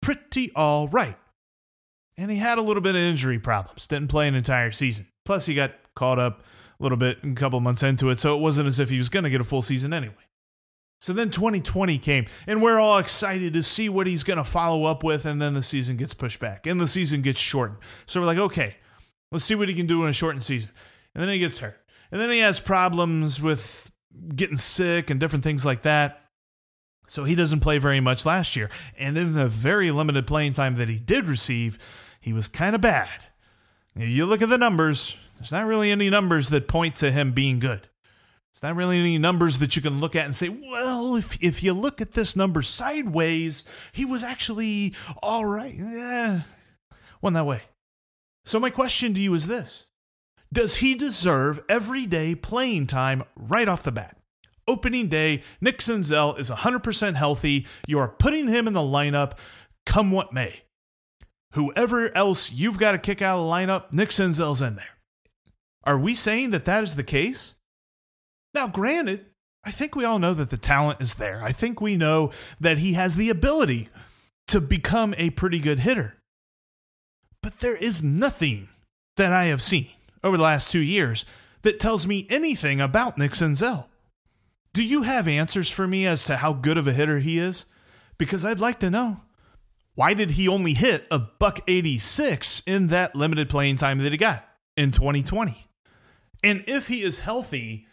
pretty 0.02 0.52
all 0.54 0.90
right. 0.90 1.18
And 2.18 2.30
he 2.30 2.38
had 2.38 2.58
a 2.58 2.62
little 2.62 2.82
bit 2.82 2.96
of 2.96 3.02
injury 3.02 3.40
problems. 3.40 3.88
Didn't 3.88 4.10
play 4.10 4.28
an 4.28 4.36
entire 4.36 4.72
season. 4.72 5.08
Plus, 5.26 5.46
he 5.46 5.56
got 5.56 5.72
caught 5.96 6.20
up 6.20 6.44
little 6.82 6.98
bit 6.98 7.20
a 7.24 7.34
couple 7.34 7.60
months 7.60 7.84
into 7.84 8.10
it. 8.10 8.20
So 8.20 8.36
it 8.36 8.42
wasn't 8.42 8.68
as 8.68 8.80
if 8.80 8.90
he 8.90 8.98
was 8.98 9.10
going 9.10 9.24
to 9.24 9.30
get 9.30 9.42
a 9.42 9.46
full 9.46 9.62
season 9.62 9.94
anyway. 9.94 10.16
So 11.00 11.14
then 11.14 11.32
2020 11.32 11.98
came, 11.98 12.28
and 12.46 12.62
we're 12.62 12.80
all 12.80 13.00
excited 13.00 13.54
to 13.54 13.64
see 13.64 13.90
what 13.90 14.06
he's 14.06 14.24
going 14.24 14.38
to 14.38 14.44
follow 14.44 14.86
up 14.86 15.04
with. 15.04 15.26
And 15.26 15.42
then 15.42 15.56
the 15.56 15.64
season 15.64 15.98
gets 15.98 16.14
pushed 16.14 16.40
back 16.40 16.68
and 16.68 16.80
the 16.80 16.88
season 16.88 17.22
gets 17.22 17.40
shortened. 17.40 17.80
So 18.06 18.20
we're 18.20 18.28
like, 18.28 18.38
okay, 18.38 18.76
let's 19.32 19.46
see 19.46 19.56
what 19.56 19.68
he 19.68 19.74
can 19.74 19.88
do 19.88 20.04
in 20.04 20.10
a 20.10 20.14
shortened 20.14 20.44
season. 20.44 20.72
And 21.16 21.22
then 21.24 21.30
he 21.30 21.40
gets 21.40 21.58
hurt. 21.58 21.78
And 22.12 22.22
then 22.22 22.30
he 22.30 22.40
has 22.40 22.60
problems 22.60 23.42
with 23.42 23.92
getting 24.36 24.58
sick 24.58 25.10
and 25.10 25.20
different 25.20 25.44
things 25.44 25.66
like 25.66 25.82
that. 25.84 26.22
So 27.08 27.24
he 27.24 27.36
doesn't 27.36 27.62
play 27.62 27.78
very 27.78 28.00
much 28.00 28.26
last 28.26 28.56
year. 28.56 28.70
And 28.98 29.18
in 29.18 29.34
the 29.34 29.48
very 29.48 29.92
limited 29.92 30.28
playing 30.28 30.54
time 30.54 30.76
that 30.76 30.88
he 30.88 31.00
did 31.00 31.28
receive, 31.28 31.80
he 32.20 32.32
was 32.32 32.48
kind 32.48 32.76
of 32.76 32.82
bad. 32.82 33.10
You 33.96 34.26
look 34.26 34.42
at 34.42 34.50
the 34.50 34.58
numbers, 34.58 35.18
there's 35.42 35.52
not 35.52 35.66
really 35.66 35.90
any 35.90 36.12
numbers 36.12 36.50
that 36.50 36.68
point 36.68 36.98
to 36.98 37.12
him 37.12 37.32
being 37.32 37.58
good. 37.58 37.88
It's 38.52 38.62
not 38.62 38.76
really 38.76 39.00
any 39.00 39.18
numbers 39.18 39.58
that 39.58 39.76
you 39.76 39.82
can 39.82 40.00
look 40.00 40.16
at 40.16 40.26
and 40.26 40.36
say, 40.36 40.50
well, 40.50 41.16
if, 41.16 41.36
if 41.42 41.64
you 41.64 41.74
look 41.74 42.00
at 42.00 42.12
this 42.12 42.36
number 42.36 42.62
sideways, 42.62 43.64
he 43.92 44.06
was 44.06 44.24
actually 44.24 44.94
all 45.24 45.48
right. 45.48 45.74
Yeah, 45.76 46.42
went 47.24 47.34
that 47.34 47.48
way. 47.48 47.64
So, 48.46 48.60
my 48.60 48.70
question 48.70 49.16
to 49.16 49.20
you 49.20 49.34
is 49.34 49.48
this 49.48 49.88
Does 50.54 50.76
he 50.76 50.94
deserve 50.94 51.64
everyday 51.68 52.36
playing 52.36 52.86
time 52.86 53.24
right 53.36 53.68
off 53.68 53.82
the 53.82 53.92
bat? 53.92 54.18
Opening 54.68 55.08
day, 55.08 55.42
Nick 55.60 55.80
Senzel 55.80 56.38
is 56.40 56.52
100% 56.52 57.16
healthy. 57.16 57.66
You 57.88 57.98
are 57.98 58.10
putting 58.10 58.48
him 58.48 58.68
in 58.68 58.74
the 58.74 58.80
lineup 58.80 59.40
come 59.88 60.12
what 60.12 60.34
may. 60.34 60.62
Whoever 61.54 62.16
else 62.16 62.52
you've 62.52 62.78
got 62.78 62.92
to 62.92 63.00
kick 63.00 63.24
out 63.24 63.40
of 63.40 63.46
the 63.46 63.52
lineup, 63.52 63.92
Nick 63.92 64.10
Senzel's 64.10 64.62
in 64.62 64.76
there. 64.76 65.01
Are 65.84 65.98
we 65.98 66.14
saying 66.16 66.52
that 66.52 66.66
that 66.66 66.84
is 66.84 66.96
the 66.96 67.04
case? 67.04 67.56
Now, 68.54 68.68
granted, 68.68 69.26
I 69.64 69.72
think 69.72 69.96
we 69.96 70.06
all 70.06 70.20
know 70.20 70.34
that 70.34 70.50
the 70.50 70.58
talent 70.58 71.02
is 71.02 71.16
there. 71.16 71.42
I 71.44 71.52
think 71.52 71.80
we 71.82 71.96
know 71.96 72.32
that 72.60 72.80
he 72.80 72.94
has 72.94 73.16
the 73.16 73.30
ability 73.30 73.90
to 74.48 74.60
become 74.60 75.14
a 75.18 75.30
pretty 75.32 75.60
good 75.60 75.80
hitter. 75.80 76.18
But 77.42 77.60
there 77.60 77.76
is 77.76 78.04
nothing 78.04 78.70
that 79.18 79.32
I 79.32 79.46
have 79.46 79.62
seen 79.62 79.90
over 80.24 80.38
the 80.38 80.44
last 80.44 80.72
two 80.72 80.80
years 80.80 81.26
that 81.62 81.80
tells 81.80 82.08
me 82.08 82.28
anything 82.30 82.82
about 82.82 83.18
Nick 83.18 83.32
Senzel. 83.32 83.86
Do 84.74 84.84
you 84.84 85.04
have 85.04 85.28
answers 85.28 85.70
for 85.70 85.88
me 85.88 86.06
as 86.06 86.24
to 86.26 86.38
how 86.38 86.54
good 86.54 86.78
of 86.78 86.88
a 86.88 86.94
hitter 86.94 87.20
he 87.20 87.38
is? 87.38 87.66
Because 88.18 88.46
I'd 88.46 88.60
like 88.60 88.80
to 88.80 88.90
know. 88.90 89.22
Why 89.96 90.14
did 90.14 90.32
he 90.32 90.48
only 90.48 90.74
hit 90.74 91.06
a 91.12 91.20
buck 91.20 91.60
86 91.68 92.64
in 92.66 92.88
that 92.88 93.16
limited 93.16 93.50
playing 93.50 93.76
time 93.76 93.98
that 94.00 94.12
he 94.12 94.18
got 94.18 94.46
in 94.78 94.92
2020? 94.92 95.68
And 96.44 96.64
if 96.68 96.88
he 96.88 97.02
is 97.02 97.20
healthy, 97.20 97.88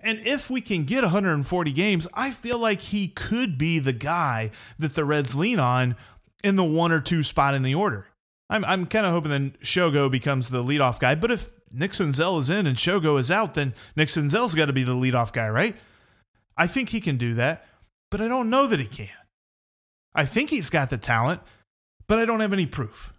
and 0.00 0.20
if 0.26 0.50
we 0.50 0.60
can 0.60 0.84
get 0.84 1.02
140 1.02 1.72
games, 1.72 2.06
I 2.14 2.30
feel 2.30 2.58
like 2.58 2.80
he 2.80 3.08
could 3.08 3.56
be 3.56 3.78
the 3.78 3.92
guy 3.92 4.50
that 4.78 4.94
the 4.94 5.04
Reds 5.04 5.34
lean 5.34 5.58
on 5.58 5.96
in 6.42 6.56
the 6.56 6.64
one 6.64 6.92
or 6.92 7.00
two 7.00 7.22
spot 7.22 7.54
in 7.54 7.62
the 7.62 7.74
order. 7.74 8.06
I'm, 8.50 8.64
I'm 8.66 8.86
kind 8.86 9.06
of 9.06 9.12
hoping 9.12 9.30
that 9.30 9.60
Shogo 9.60 10.10
becomes 10.10 10.50
the 10.50 10.62
leadoff 10.62 11.00
guy. 11.00 11.14
But 11.14 11.30
if 11.30 11.48
Nick 11.72 11.92
Senzel 11.92 12.38
is 12.40 12.50
in 12.50 12.66
and 12.66 12.76
Shogo 12.76 13.18
is 13.18 13.30
out, 13.30 13.54
then 13.54 13.74
Nick 13.96 14.08
Senzel's 14.08 14.54
got 14.54 14.66
to 14.66 14.72
be 14.72 14.84
the 14.84 14.92
leadoff 14.92 15.32
guy, 15.32 15.48
right? 15.48 15.76
I 16.56 16.66
think 16.66 16.90
he 16.90 17.00
can 17.00 17.16
do 17.16 17.34
that, 17.34 17.66
but 18.10 18.20
I 18.20 18.28
don't 18.28 18.50
know 18.50 18.66
that 18.66 18.78
he 18.78 18.86
can. 18.86 19.08
I 20.14 20.24
think 20.24 20.50
he's 20.50 20.70
got 20.70 20.90
the 20.90 20.98
talent, 20.98 21.40
but 22.06 22.18
I 22.18 22.26
don't 22.26 22.40
have 22.40 22.52
any 22.52 22.66
proof. 22.66 23.12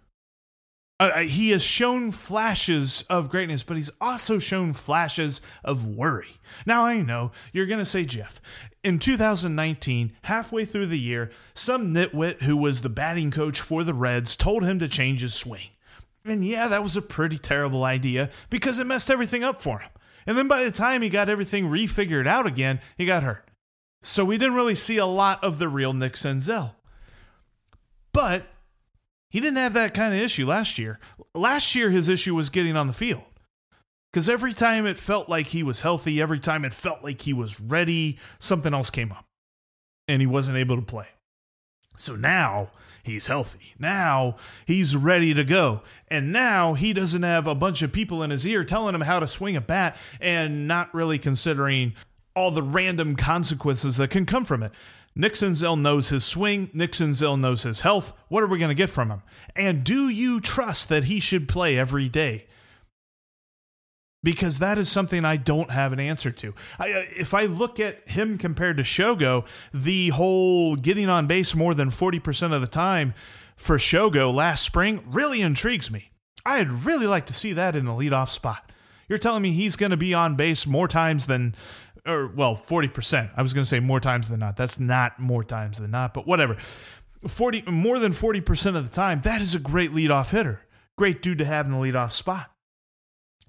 Uh, 0.98 1.20
he 1.20 1.50
has 1.50 1.62
shown 1.62 2.10
flashes 2.10 3.04
of 3.10 3.28
greatness, 3.28 3.62
but 3.62 3.76
he's 3.76 3.90
also 4.00 4.38
shown 4.38 4.72
flashes 4.72 5.42
of 5.62 5.84
worry. 5.84 6.38
Now, 6.64 6.86
I 6.86 7.02
know 7.02 7.32
you're 7.52 7.66
going 7.66 7.80
to 7.80 7.84
say, 7.84 8.06
Jeff, 8.06 8.40
in 8.82 8.98
2019, 8.98 10.12
halfway 10.22 10.64
through 10.64 10.86
the 10.86 10.98
year, 10.98 11.30
some 11.52 11.92
nitwit 11.92 12.42
who 12.42 12.56
was 12.56 12.80
the 12.80 12.88
batting 12.88 13.30
coach 13.30 13.60
for 13.60 13.84
the 13.84 13.92
Reds 13.92 14.36
told 14.36 14.64
him 14.64 14.78
to 14.78 14.88
change 14.88 15.20
his 15.20 15.34
swing. 15.34 15.68
And 16.24 16.44
yeah, 16.44 16.66
that 16.68 16.82
was 16.82 16.96
a 16.96 17.02
pretty 17.02 17.38
terrible 17.38 17.84
idea 17.84 18.30
because 18.48 18.78
it 18.78 18.86
messed 18.86 19.10
everything 19.10 19.44
up 19.44 19.60
for 19.60 19.80
him. 19.80 19.90
And 20.26 20.36
then 20.36 20.48
by 20.48 20.64
the 20.64 20.72
time 20.72 21.02
he 21.02 21.08
got 21.08 21.28
everything 21.28 21.66
refigured 21.66 22.26
out 22.26 22.46
again, 22.46 22.80
he 22.96 23.04
got 23.04 23.22
hurt. 23.22 23.48
So 24.02 24.24
we 24.24 24.38
didn't 24.38 24.54
really 24.54 24.74
see 24.74 24.96
a 24.96 25.06
lot 25.06 25.44
of 25.44 25.58
the 25.58 25.68
real 25.68 25.92
Nick 25.92 26.14
Senzel. 26.14 26.74
But 28.12 28.46
he 29.30 29.40
didn't 29.40 29.58
have 29.58 29.74
that 29.74 29.94
kind 29.94 30.14
of 30.14 30.20
issue 30.20 30.46
last 30.46 30.78
year. 30.78 30.98
Last 31.34 31.74
year, 31.74 31.90
his 31.90 32.08
issue 32.08 32.34
was 32.34 32.48
getting 32.48 32.76
on 32.76 32.86
the 32.86 32.92
field. 32.92 33.22
Because 34.12 34.28
every 34.28 34.54
time 34.54 34.86
it 34.86 34.96
felt 34.96 35.28
like 35.28 35.48
he 35.48 35.62
was 35.62 35.82
healthy, 35.82 36.22
every 36.22 36.38
time 36.38 36.64
it 36.64 36.72
felt 36.72 37.04
like 37.04 37.20
he 37.20 37.34
was 37.34 37.60
ready, 37.60 38.18
something 38.38 38.72
else 38.72 38.88
came 38.88 39.12
up 39.12 39.26
and 40.08 40.22
he 40.22 40.26
wasn't 40.26 40.56
able 40.56 40.76
to 40.76 40.82
play. 40.82 41.08
So 41.98 42.16
now 42.16 42.70
he's 43.02 43.26
healthy. 43.26 43.74
Now 43.78 44.36
he's 44.64 44.96
ready 44.96 45.34
to 45.34 45.44
go. 45.44 45.82
And 46.08 46.32
now 46.32 46.74
he 46.74 46.92
doesn't 46.92 47.24
have 47.24 47.46
a 47.46 47.54
bunch 47.54 47.82
of 47.82 47.92
people 47.92 48.22
in 48.22 48.30
his 48.30 48.46
ear 48.46 48.64
telling 48.64 48.94
him 48.94 49.02
how 49.02 49.20
to 49.20 49.26
swing 49.26 49.56
a 49.56 49.60
bat 49.60 49.96
and 50.20 50.66
not 50.66 50.94
really 50.94 51.18
considering 51.18 51.94
all 52.34 52.50
the 52.50 52.62
random 52.62 53.16
consequences 53.16 53.96
that 53.96 54.10
can 54.10 54.24
come 54.26 54.44
from 54.44 54.62
it. 54.62 54.72
Nick 55.18 55.32
Senzel 55.32 55.80
knows 55.80 56.10
his 56.10 56.24
swing. 56.24 56.68
Nick 56.74 56.92
Senzel 56.92 57.40
knows 57.40 57.62
his 57.62 57.80
health. 57.80 58.12
What 58.28 58.42
are 58.42 58.46
we 58.46 58.58
going 58.58 58.68
to 58.68 58.74
get 58.74 58.90
from 58.90 59.10
him? 59.10 59.22
And 59.56 59.82
do 59.82 60.10
you 60.10 60.40
trust 60.40 60.90
that 60.90 61.04
he 61.04 61.20
should 61.20 61.48
play 61.48 61.78
every 61.78 62.10
day? 62.10 62.46
Because 64.22 64.58
that 64.58 64.76
is 64.76 64.90
something 64.90 65.24
I 65.24 65.38
don't 65.38 65.70
have 65.70 65.94
an 65.94 66.00
answer 66.00 66.30
to. 66.32 66.54
I, 66.78 66.92
uh, 66.92 67.02
if 67.16 67.32
I 67.32 67.46
look 67.46 67.80
at 67.80 68.06
him 68.10 68.36
compared 68.36 68.76
to 68.76 68.82
Shogo, 68.82 69.46
the 69.72 70.10
whole 70.10 70.76
getting 70.76 71.08
on 71.08 71.26
base 71.26 71.54
more 71.54 71.72
than 71.72 71.90
40% 71.90 72.52
of 72.52 72.60
the 72.60 72.66
time 72.66 73.14
for 73.56 73.78
Shogo 73.78 74.34
last 74.34 74.64
spring 74.64 75.02
really 75.06 75.40
intrigues 75.40 75.90
me. 75.90 76.10
I'd 76.44 76.84
really 76.84 77.06
like 77.06 77.26
to 77.26 77.34
see 77.34 77.54
that 77.54 77.74
in 77.74 77.86
the 77.86 77.92
leadoff 77.92 78.28
spot. 78.28 78.70
You're 79.08 79.18
telling 79.18 79.42
me 79.42 79.52
he's 79.52 79.76
going 79.76 79.90
to 79.90 79.96
be 79.96 80.12
on 80.12 80.34
base 80.34 80.66
more 80.66 80.88
times 80.88 81.26
than 81.26 81.54
or 82.06 82.28
well, 82.28 82.56
40%. 82.66 83.30
I 83.36 83.42
was 83.42 83.52
going 83.52 83.64
to 83.64 83.68
say 83.68 83.80
more 83.80 84.00
times 84.00 84.28
than 84.28 84.40
not. 84.40 84.56
That's 84.56 84.78
not 84.78 85.18
more 85.18 85.44
times 85.44 85.78
than 85.78 85.90
not, 85.90 86.14
but 86.14 86.26
whatever. 86.26 86.56
40 87.26 87.62
more 87.70 87.98
than 87.98 88.12
40% 88.12 88.76
of 88.76 88.88
the 88.88 88.94
time, 88.94 89.20
that 89.22 89.40
is 89.40 89.54
a 89.54 89.58
great 89.58 89.90
leadoff 89.90 90.30
hitter. 90.30 90.60
Great 90.96 91.22
dude 91.22 91.38
to 91.38 91.44
have 91.44 91.66
in 91.66 91.72
the 91.72 91.78
leadoff 91.78 92.12
spot. 92.12 92.50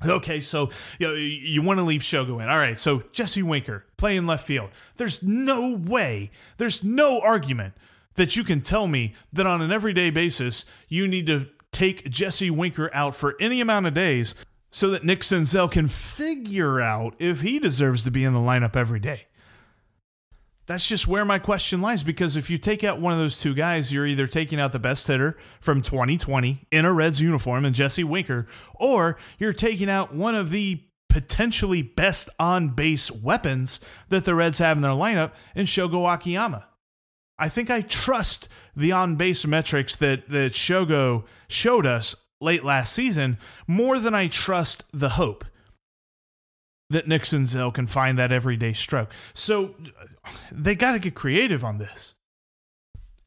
Okay, 0.06 0.42
so 0.42 0.70
you, 1.00 1.08
know, 1.08 1.14
you 1.16 1.62
want 1.64 1.80
to 1.80 1.84
leave 1.84 2.02
Shogo 2.02 2.42
in. 2.42 2.50
All 2.50 2.58
right, 2.58 2.78
so 2.78 3.04
Jesse 3.14 3.42
Winker 3.42 3.86
playing 3.98 4.28
left 4.28 4.46
field. 4.46 4.70
There's 4.98 5.24
no 5.24 5.72
way, 5.72 6.30
there's 6.58 6.84
no 6.84 7.20
argument 7.20 7.74
that 8.16 8.36
you 8.36 8.44
can 8.44 8.62
tell 8.62 8.88
me 8.88 9.16
that 9.34 9.48
on 9.48 9.62
an 9.62 9.72
everyday 9.72 10.10
basis 10.10 10.66
you 10.88 11.08
need 11.08 11.26
to 11.28 11.48
take 11.72 12.10
Jesse 12.10 12.52
Winker 12.52 12.90
out 12.94 13.16
for 13.16 13.36
any 13.40 13.62
amount 13.62 13.88
of 13.88 13.94
days 13.94 14.36
so 14.70 14.90
that 14.90 15.04
Nick 15.04 15.22
Senzel 15.22 15.72
can 15.72 15.88
figure 15.88 16.80
out 16.80 17.16
if 17.20 17.42
he 17.42 17.60
deserves 17.60 18.04
to 18.04 18.12
be 18.12 18.24
in 18.24 18.34
the 18.34 18.40
lineup 18.40 18.76
every 18.76 19.00
day. 19.00 19.28
That's 20.68 20.88
just 20.88 21.08
where 21.08 21.24
my 21.24 21.40
question 21.40 21.82
lies 21.82 22.04
because 22.04 22.36
if 22.36 22.50
you 22.50 22.58
take 22.58 22.84
out 22.84 23.00
one 23.00 23.14
of 23.14 23.20
those 23.20 23.40
two 23.40 23.54
guys, 23.54 23.94
you're 23.94 24.06
either 24.06 24.28
taking 24.28 24.60
out 24.60 24.74
the 24.74 24.80
best 24.80 25.08
hitter 25.08 25.38
from 25.62 25.82
2020 25.82 26.68
in 26.72 26.84
a 26.84 26.92
Reds 26.92 27.22
uniform 27.22 27.64
and 27.64 27.74
Jesse 27.74 28.04
Winker, 28.04 28.48
or 28.76 29.18
you're 29.40 29.54
taking 29.54 29.90
out 29.90 30.14
one 30.14 30.36
of 30.36 30.50
the 30.50 30.84
potentially 31.08 31.82
best 31.82 32.30
on 32.38 32.70
base 32.70 33.10
weapons 33.10 33.80
that 34.10 34.26
the 34.26 34.36
Reds 34.36 34.58
have 34.58 34.78
in 34.78 34.82
their 34.82 34.92
lineup 34.92 35.32
in 35.56 35.66
Shogo 35.66 36.14
Akiyama. 36.14 36.68
I 37.40 37.48
think 37.48 37.70
I 37.70 37.82
trust 37.82 38.50
the 38.76 38.92
on 38.92 39.16
base 39.16 39.46
metrics 39.46 39.96
that, 39.96 40.28
that 40.30 40.52
Shogo 40.52 41.24
showed 41.48 41.86
us 41.86 42.16
late 42.40 42.64
last 42.64 42.94
season 42.94 43.38
more 43.68 44.00
than 44.00 44.14
I 44.14 44.28
trust 44.28 44.84
the 44.94 45.10
hope 45.10 45.46
that 46.90 47.08
Nick 47.08 47.24
Senzel 47.24 47.74
can 47.74 47.88
find 47.88 48.18
that 48.18 48.32
everyday 48.32 48.74
stroke. 48.74 49.12
So 49.34 49.76
they 50.52 50.76
got 50.76 50.94
to 50.94 51.00
get 51.00 51.16
creative 51.16 51.64
on 51.64 51.78
this. 51.78 52.16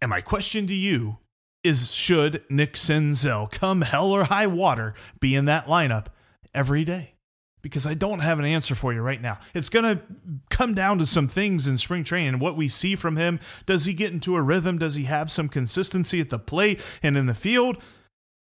And 0.00 0.08
my 0.08 0.20
question 0.20 0.66
to 0.66 0.74
you 0.74 1.18
is 1.62 1.92
should 1.92 2.42
Nick 2.48 2.74
Senzel 2.74 3.50
come 3.50 3.82
hell 3.82 4.12
or 4.12 4.24
high 4.24 4.46
water 4.46 4.94
be 5.20 5.34
in 5.34 5.44
that 5.44 5.66
lineup 5.66 6.06
every 6.54 6.84
day? 6.84 7.14
Because 7.62 7.84
I 7.84 7.92
don't 7.92 8.20
have 8.20 8.38
an 8.38 8.46
answer 8.46 8.74
for 8.74 8.94
you 8.94 9.02
right 9.02 9.20
now. 9.20 9.38
It's 9.52 9.68
going 9.68 9.84
to 9.84 10.02
come 10.48 10.72
down 10.72 10.98
to 10.98 11.04
some 11.04 11.28
things 11.28 11.66
in 11.66 11.76
spring 11.76 12.04
training. 12.04 12.38
What 12.38 12.56
we 12.56 12.68
see 12.68 12.94
from 12.94 13.16
him. 13.16 13.38
Does 13.66 13.84
he 13.84 13.92
get 13.92 14.12
into 14.12 14.36
a 14.36 14.40
rhythm? 14.40 14.78
Does 14.78 14.94
he 14.94 15.04
have 15.04 15.30
some 15.30 15.50
consistency 15.50 16.22
at 16.22 16.30
the 16.30 16.38
plate 16.38 16.80
and 17.02 17.18
in 17.18 17.26
the 17.26 17.34
field? 17.34 17.76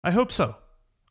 I 0.03 0.11
hope 0.11 0.31
so. 0.31 0.55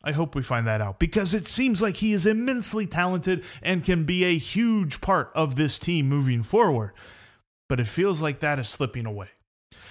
I 0.03 0.13
hope 0.13 0.33
we 0.33 0.41
find 0.41 0.65
that 0.65 0.81
out 0.81 0.97
because 0.97 1.33
it 1.33 1.47
seems 1.47 1.81
like 1.81 1.97
he 1.97 2.13
is 2.13 2.25
immensely 2.25 2.87
talented 2.87 3.43
and 3.61 3.83
can 3.83 4.05
be 4.05 4.23
a 4.23 4.37
huge 4.37 5.01
part 5.01 5.29
of 5.35 5.55
this 5.55 5.77
team 5.77 6.07
moving 6.07 6.41
forward. 6.41 6.93
But 7.67 7.79
it 7.79 7.87
feels 7.87 8.21
like 8.21 8.39
that 8.39 8.59
is 8.59 8.69
slipping 8.69 9.05
away. 9.05 9.29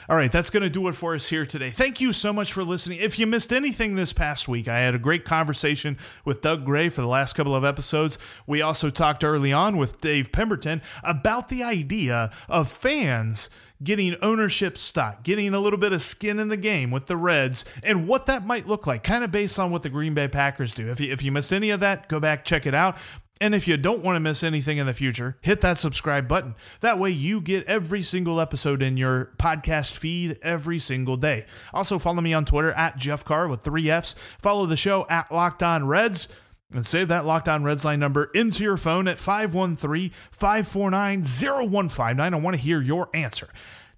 All 0.09 0.17
right, 0.17 0.33
that's 0.33 0.49
going 0.49 0.63
to 0.63 0.71
do 0.71 0.89
it 0.89 0.95
for 0.95 1.15
us 1.15 1.29
here 1.29 1.45
today. 1.45 1.71
Thank 1.71 2.01
you 2.01 2.15
so 2.15 2.33
much 2.33 2.55
for 2.55 2.65
listening. 2.65 2.99
If 2.99 3.19
you 3.19 3.27
missed 3.27 3.53
anything 3.53 3.95
this 3.95 4.15
past 4.15 4.49
week, 4.49 4.67
I 4.67 4.79
had 4.79 4.95
a 4.95 4.99
great 4.99 5.27
conversation 5.27 5.99
with 6.25 6.41
Doug 6.41 6.65
Gray 6.65 6.89
for 6.89 7.03
the 7.03 7.07
last 7.07 7.35
couple 7.35 7.55
of 7.55 7.63
episodes. 7.63 8.19
We 8.47 8.63
also 8.63 8.89
talked 8.89 9.23
early 9.23 9.53
on 9.53 9.77
with 9.77 10.01
Dave 10.01 10.33
Pemberton 10.33 10.81
about 11.05 11.49
the 11.49 11.63
idea 11.63 12.31
of 12.49 12.73
fans 12.73 13.51
getting 13.83 14.17
ownership 14.23 14.77
stock, 14.79 15.23
getting 15.23 15.55
a 15.55 15.61
little 15.61 15.79
bit 15.79 15.93
of 15.93 16.03
skin 16.03 16.39
in 16.39 16.49
the 16.49 16.57
game 16.57 16.91
with 16.91 17.07
the 17.07 17.17
Reds, 17.17 17.65
and 17.83 18.09
what 18.09 18.27
that 18.27 18.47
might 18.47 18.67
look 18.67 18.87
like, 18.87 19.03
kind 19.03 19.25
of 19.25 19.31
based 19.31 19.59
on 19.59 19.71
what 19.71 19.83
the 19.83 19.91
Green 19.91 20.15
Bay 20.15 20.29
Packers 20.29 20.73
do. 20.73 20.91
If 20.91 21.01
you, 21.01 21.13
if 21.13 21.23
you 21.23 21.33
missed 21.33 21.53
any 21.53 21.71
of 21.71 21.81
that, 21.81 22.09
go 22.09 22.21
back, 22.21 22.45
check 22.45 22.67
it 22.67 22.75
out. 22.75 22.97
And 23.41 23.55
if 23.55 23.69
you 23.69 23.77
don't 23.77 24.03
want 24.03 24.17
to 24.17 24.21
miss 24.21 24.43
anything 24.43 24.79
in 24.79 24.87
the 24.87 24.95
future, 24.95 25.37
hit 25.41 25.61
that 25.61 25.79
subscribe 25.79 26.27
button. 26.27 26.57
That 26.81 26.99
way 26.99 27.11
you 27.11 27.41
get 27.41 27.65
every 27.67 28.03
single 28.03 28.41
episode 28.41 28.83
in 28.83 28.97
your 28.97 29.31
podcast 29.39 29.93
feed 29.95 30.39
every 30.43 30.81
single 30.81 31.17
day. 31.17 31.47
Also, 31.73 32.01
follow 32.01 32.21
me 32.21 32.35
on 32.35 32.45
Twitter 32.45 32.73
at 32.73 32.97
Jeff 32.97 33.25
Carr 33.25 33.47
with 33.47 33.63
three 33.63 33.89
F's. 33.91 34.17
Follow 34.43 34.67
the 34.67 34.77
show 34.77 35.07
at 35.09 35.31
Locked 35.31 35.63
On 35.63 35.87
Reds. 35.87 36.29
And 36.73 36.87
save 36.87 37.09
that 37.09 37.25
Locked 37.25 37.49
On 37.49 37.65
Reds 37.65 37.85
line 37.85 37.99
number 37.99 38.31
into 38.35 38.63
your 38.63 38.77
phone 38.77 39.09
at 39.09 39.19
513 39.19 40.11
549 40.31 41.23
0159. 41.23 42.35
I 42.35 42.37
want 42.37 42.57
to 42.57 42.63
hear 42.63 42.83
your 42.83 43.09
answer. 43.15 43.49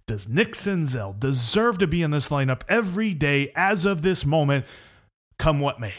Does 0.07 0.29
Nick 0.29 0.53
Senzel 0.53 1.19
deserve 1.19 1.79
to 1.79 1.87
be 1.87 2.03
in 2.03 2.11
this 2.11 2.29
lineup 2.29 2.63
every 2.69 3.13
day 3.15 3.53
as 3.57 3.85
of 3.85 4.03
this 4.03 4.25
moment, 4.25 4.67
come 5.39 5.61
what 5.61 5.81
may? 5.81 5.95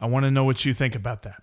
I 0.00 0.06
want 0.06 0.24
to 0.24 0.30
know 0.30 0.44
what 0.44 0.64
you 0.64 0.74
think 0.74 0.94
about 0.94 1.22
that. 1.22 1.42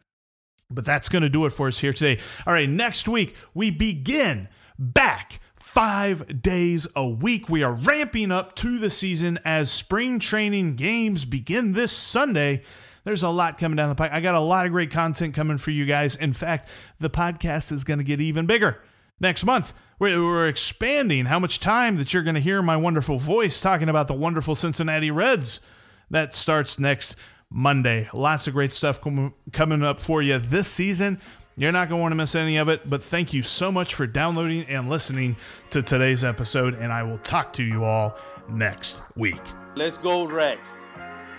But 0.69 0.85
that's 0.85 1.09
going 1.09 1.21
to 1.21 1.29
do 1.29 1.45
it 1.45 1.51
for 1.51 1.67
us 1.67 1.79
here 1.79 1.93
today. 1.93 2.21
All 2.45 2.53
right, 2.53 2.69
next 2.69 3.07
week 3.07 3.35
we 3.53 3.71
begin 3.71 4.49
back 4.79 5.39
five 5.59 6.41
days 6.41 6.87
a 6.95 7.07
week. 7.07 7.49
We 7.49 7.63
are 7.63 7.73
ramping 7.73 8.31
up 8.31 8.55
to 8.55 8.79
the 8.79 8.89
season 8.89 9.39
as 9.45 9.71
spring 9.71 10.19
training 10.19 10.75
games 10.75 11.25
begin 11.25 11.73
this 11.73 11.91
Sunday. 11.91 12.63
There's 13.07 13.23
a 13.23 13.29
lot 13.29 13.57
coming 13.57 13.77
down 13.77 13.87
the 13.87 13.95
pipe. 13.95 14.11
I 14.11 14.19
got 14.19 14.35
a 14.35 14.39
lot 14.41 14.65
of 14.65 14.73
great 14.73 14.91
content 14.91 15.33
coming 15.33 15.57
for 15.57 15.71
you 15.71 15.85
guys. 15.85 16.17
In 16.17 16.33
fact, 16.33 16.67
the 16.99 17.09
podcast 17.09 17.71
is 17.71 17.85
going 17.85 17.99
to 17.99 18.03
get 18.03 18.19
even 18.19 18.47
bigger 18.47 18.81
next 19.21 19.45
month. 19.45 19.73
We're, 19.97 20.49
expanding 20.49 21.23
how 21.23 21.39
much 21.39 21.61
time 21.61 21.95
that 21.99 22.13
you're 22.13 22.21
going 22.21 22.35
to 22.35 22.41
hear 22.41 22.61
my 22.61 22.75
wonderful 22.75 23.17
voice 23.17 23.61
talking 23.61 23.87
about 23.87 24.09
the 24.09 24.13
wonderful 24.13 24.57
Cincinnati 24.57 25.09
Reds. 25.09 25.61
That 26.09 26.35
starts 26.35 26.79
next 26.79 27.15
Monday. 27.49 28.09
Lots 28.11 28.45
of 28.45 28.53
great 28.53 28.73
stuff 28.73 28.99
com- 28.99 29.33
coming 29.53 29.83
up 29.83 30.01
for 30.01 30.21
you 30.21 30.37
this 30.39 30.67
season. 30.67 31.21
You're 31.55 31.71
not 31.71 31.87
going 31.87 31.99
to 31.99 32.01
want 32.01 32.11
to 32.11 32.17
miss 32.17 32.35
any 32.35 32.57
of 32.57 32.67
it, 32.67 32.89
but 32.89 33.01
thank 33.01 33.33
you 33.33 33.41
so 33.41 33.71
much 33.71 33.95
for 33.95 34.05
downloading 34.05 34.63
and 34.63 34.89
listening 34.89 35.37
to 35.69 35.81
today's 35.81 36.25
episode, 36.25 36.73
and 36.73 36.91
I 36.91 37.03
will 37.03 37.19
talk 37.19 37.53
to 37.53 37.63
you 37.63 37.85
all 37.85 38.17
next 38.49 39.01
week. 39.15 39.41
Let's 39.77 39.97
go, 39.97 40.25
Rex. 40.25 40.67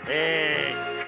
Hey. 0.07 1.08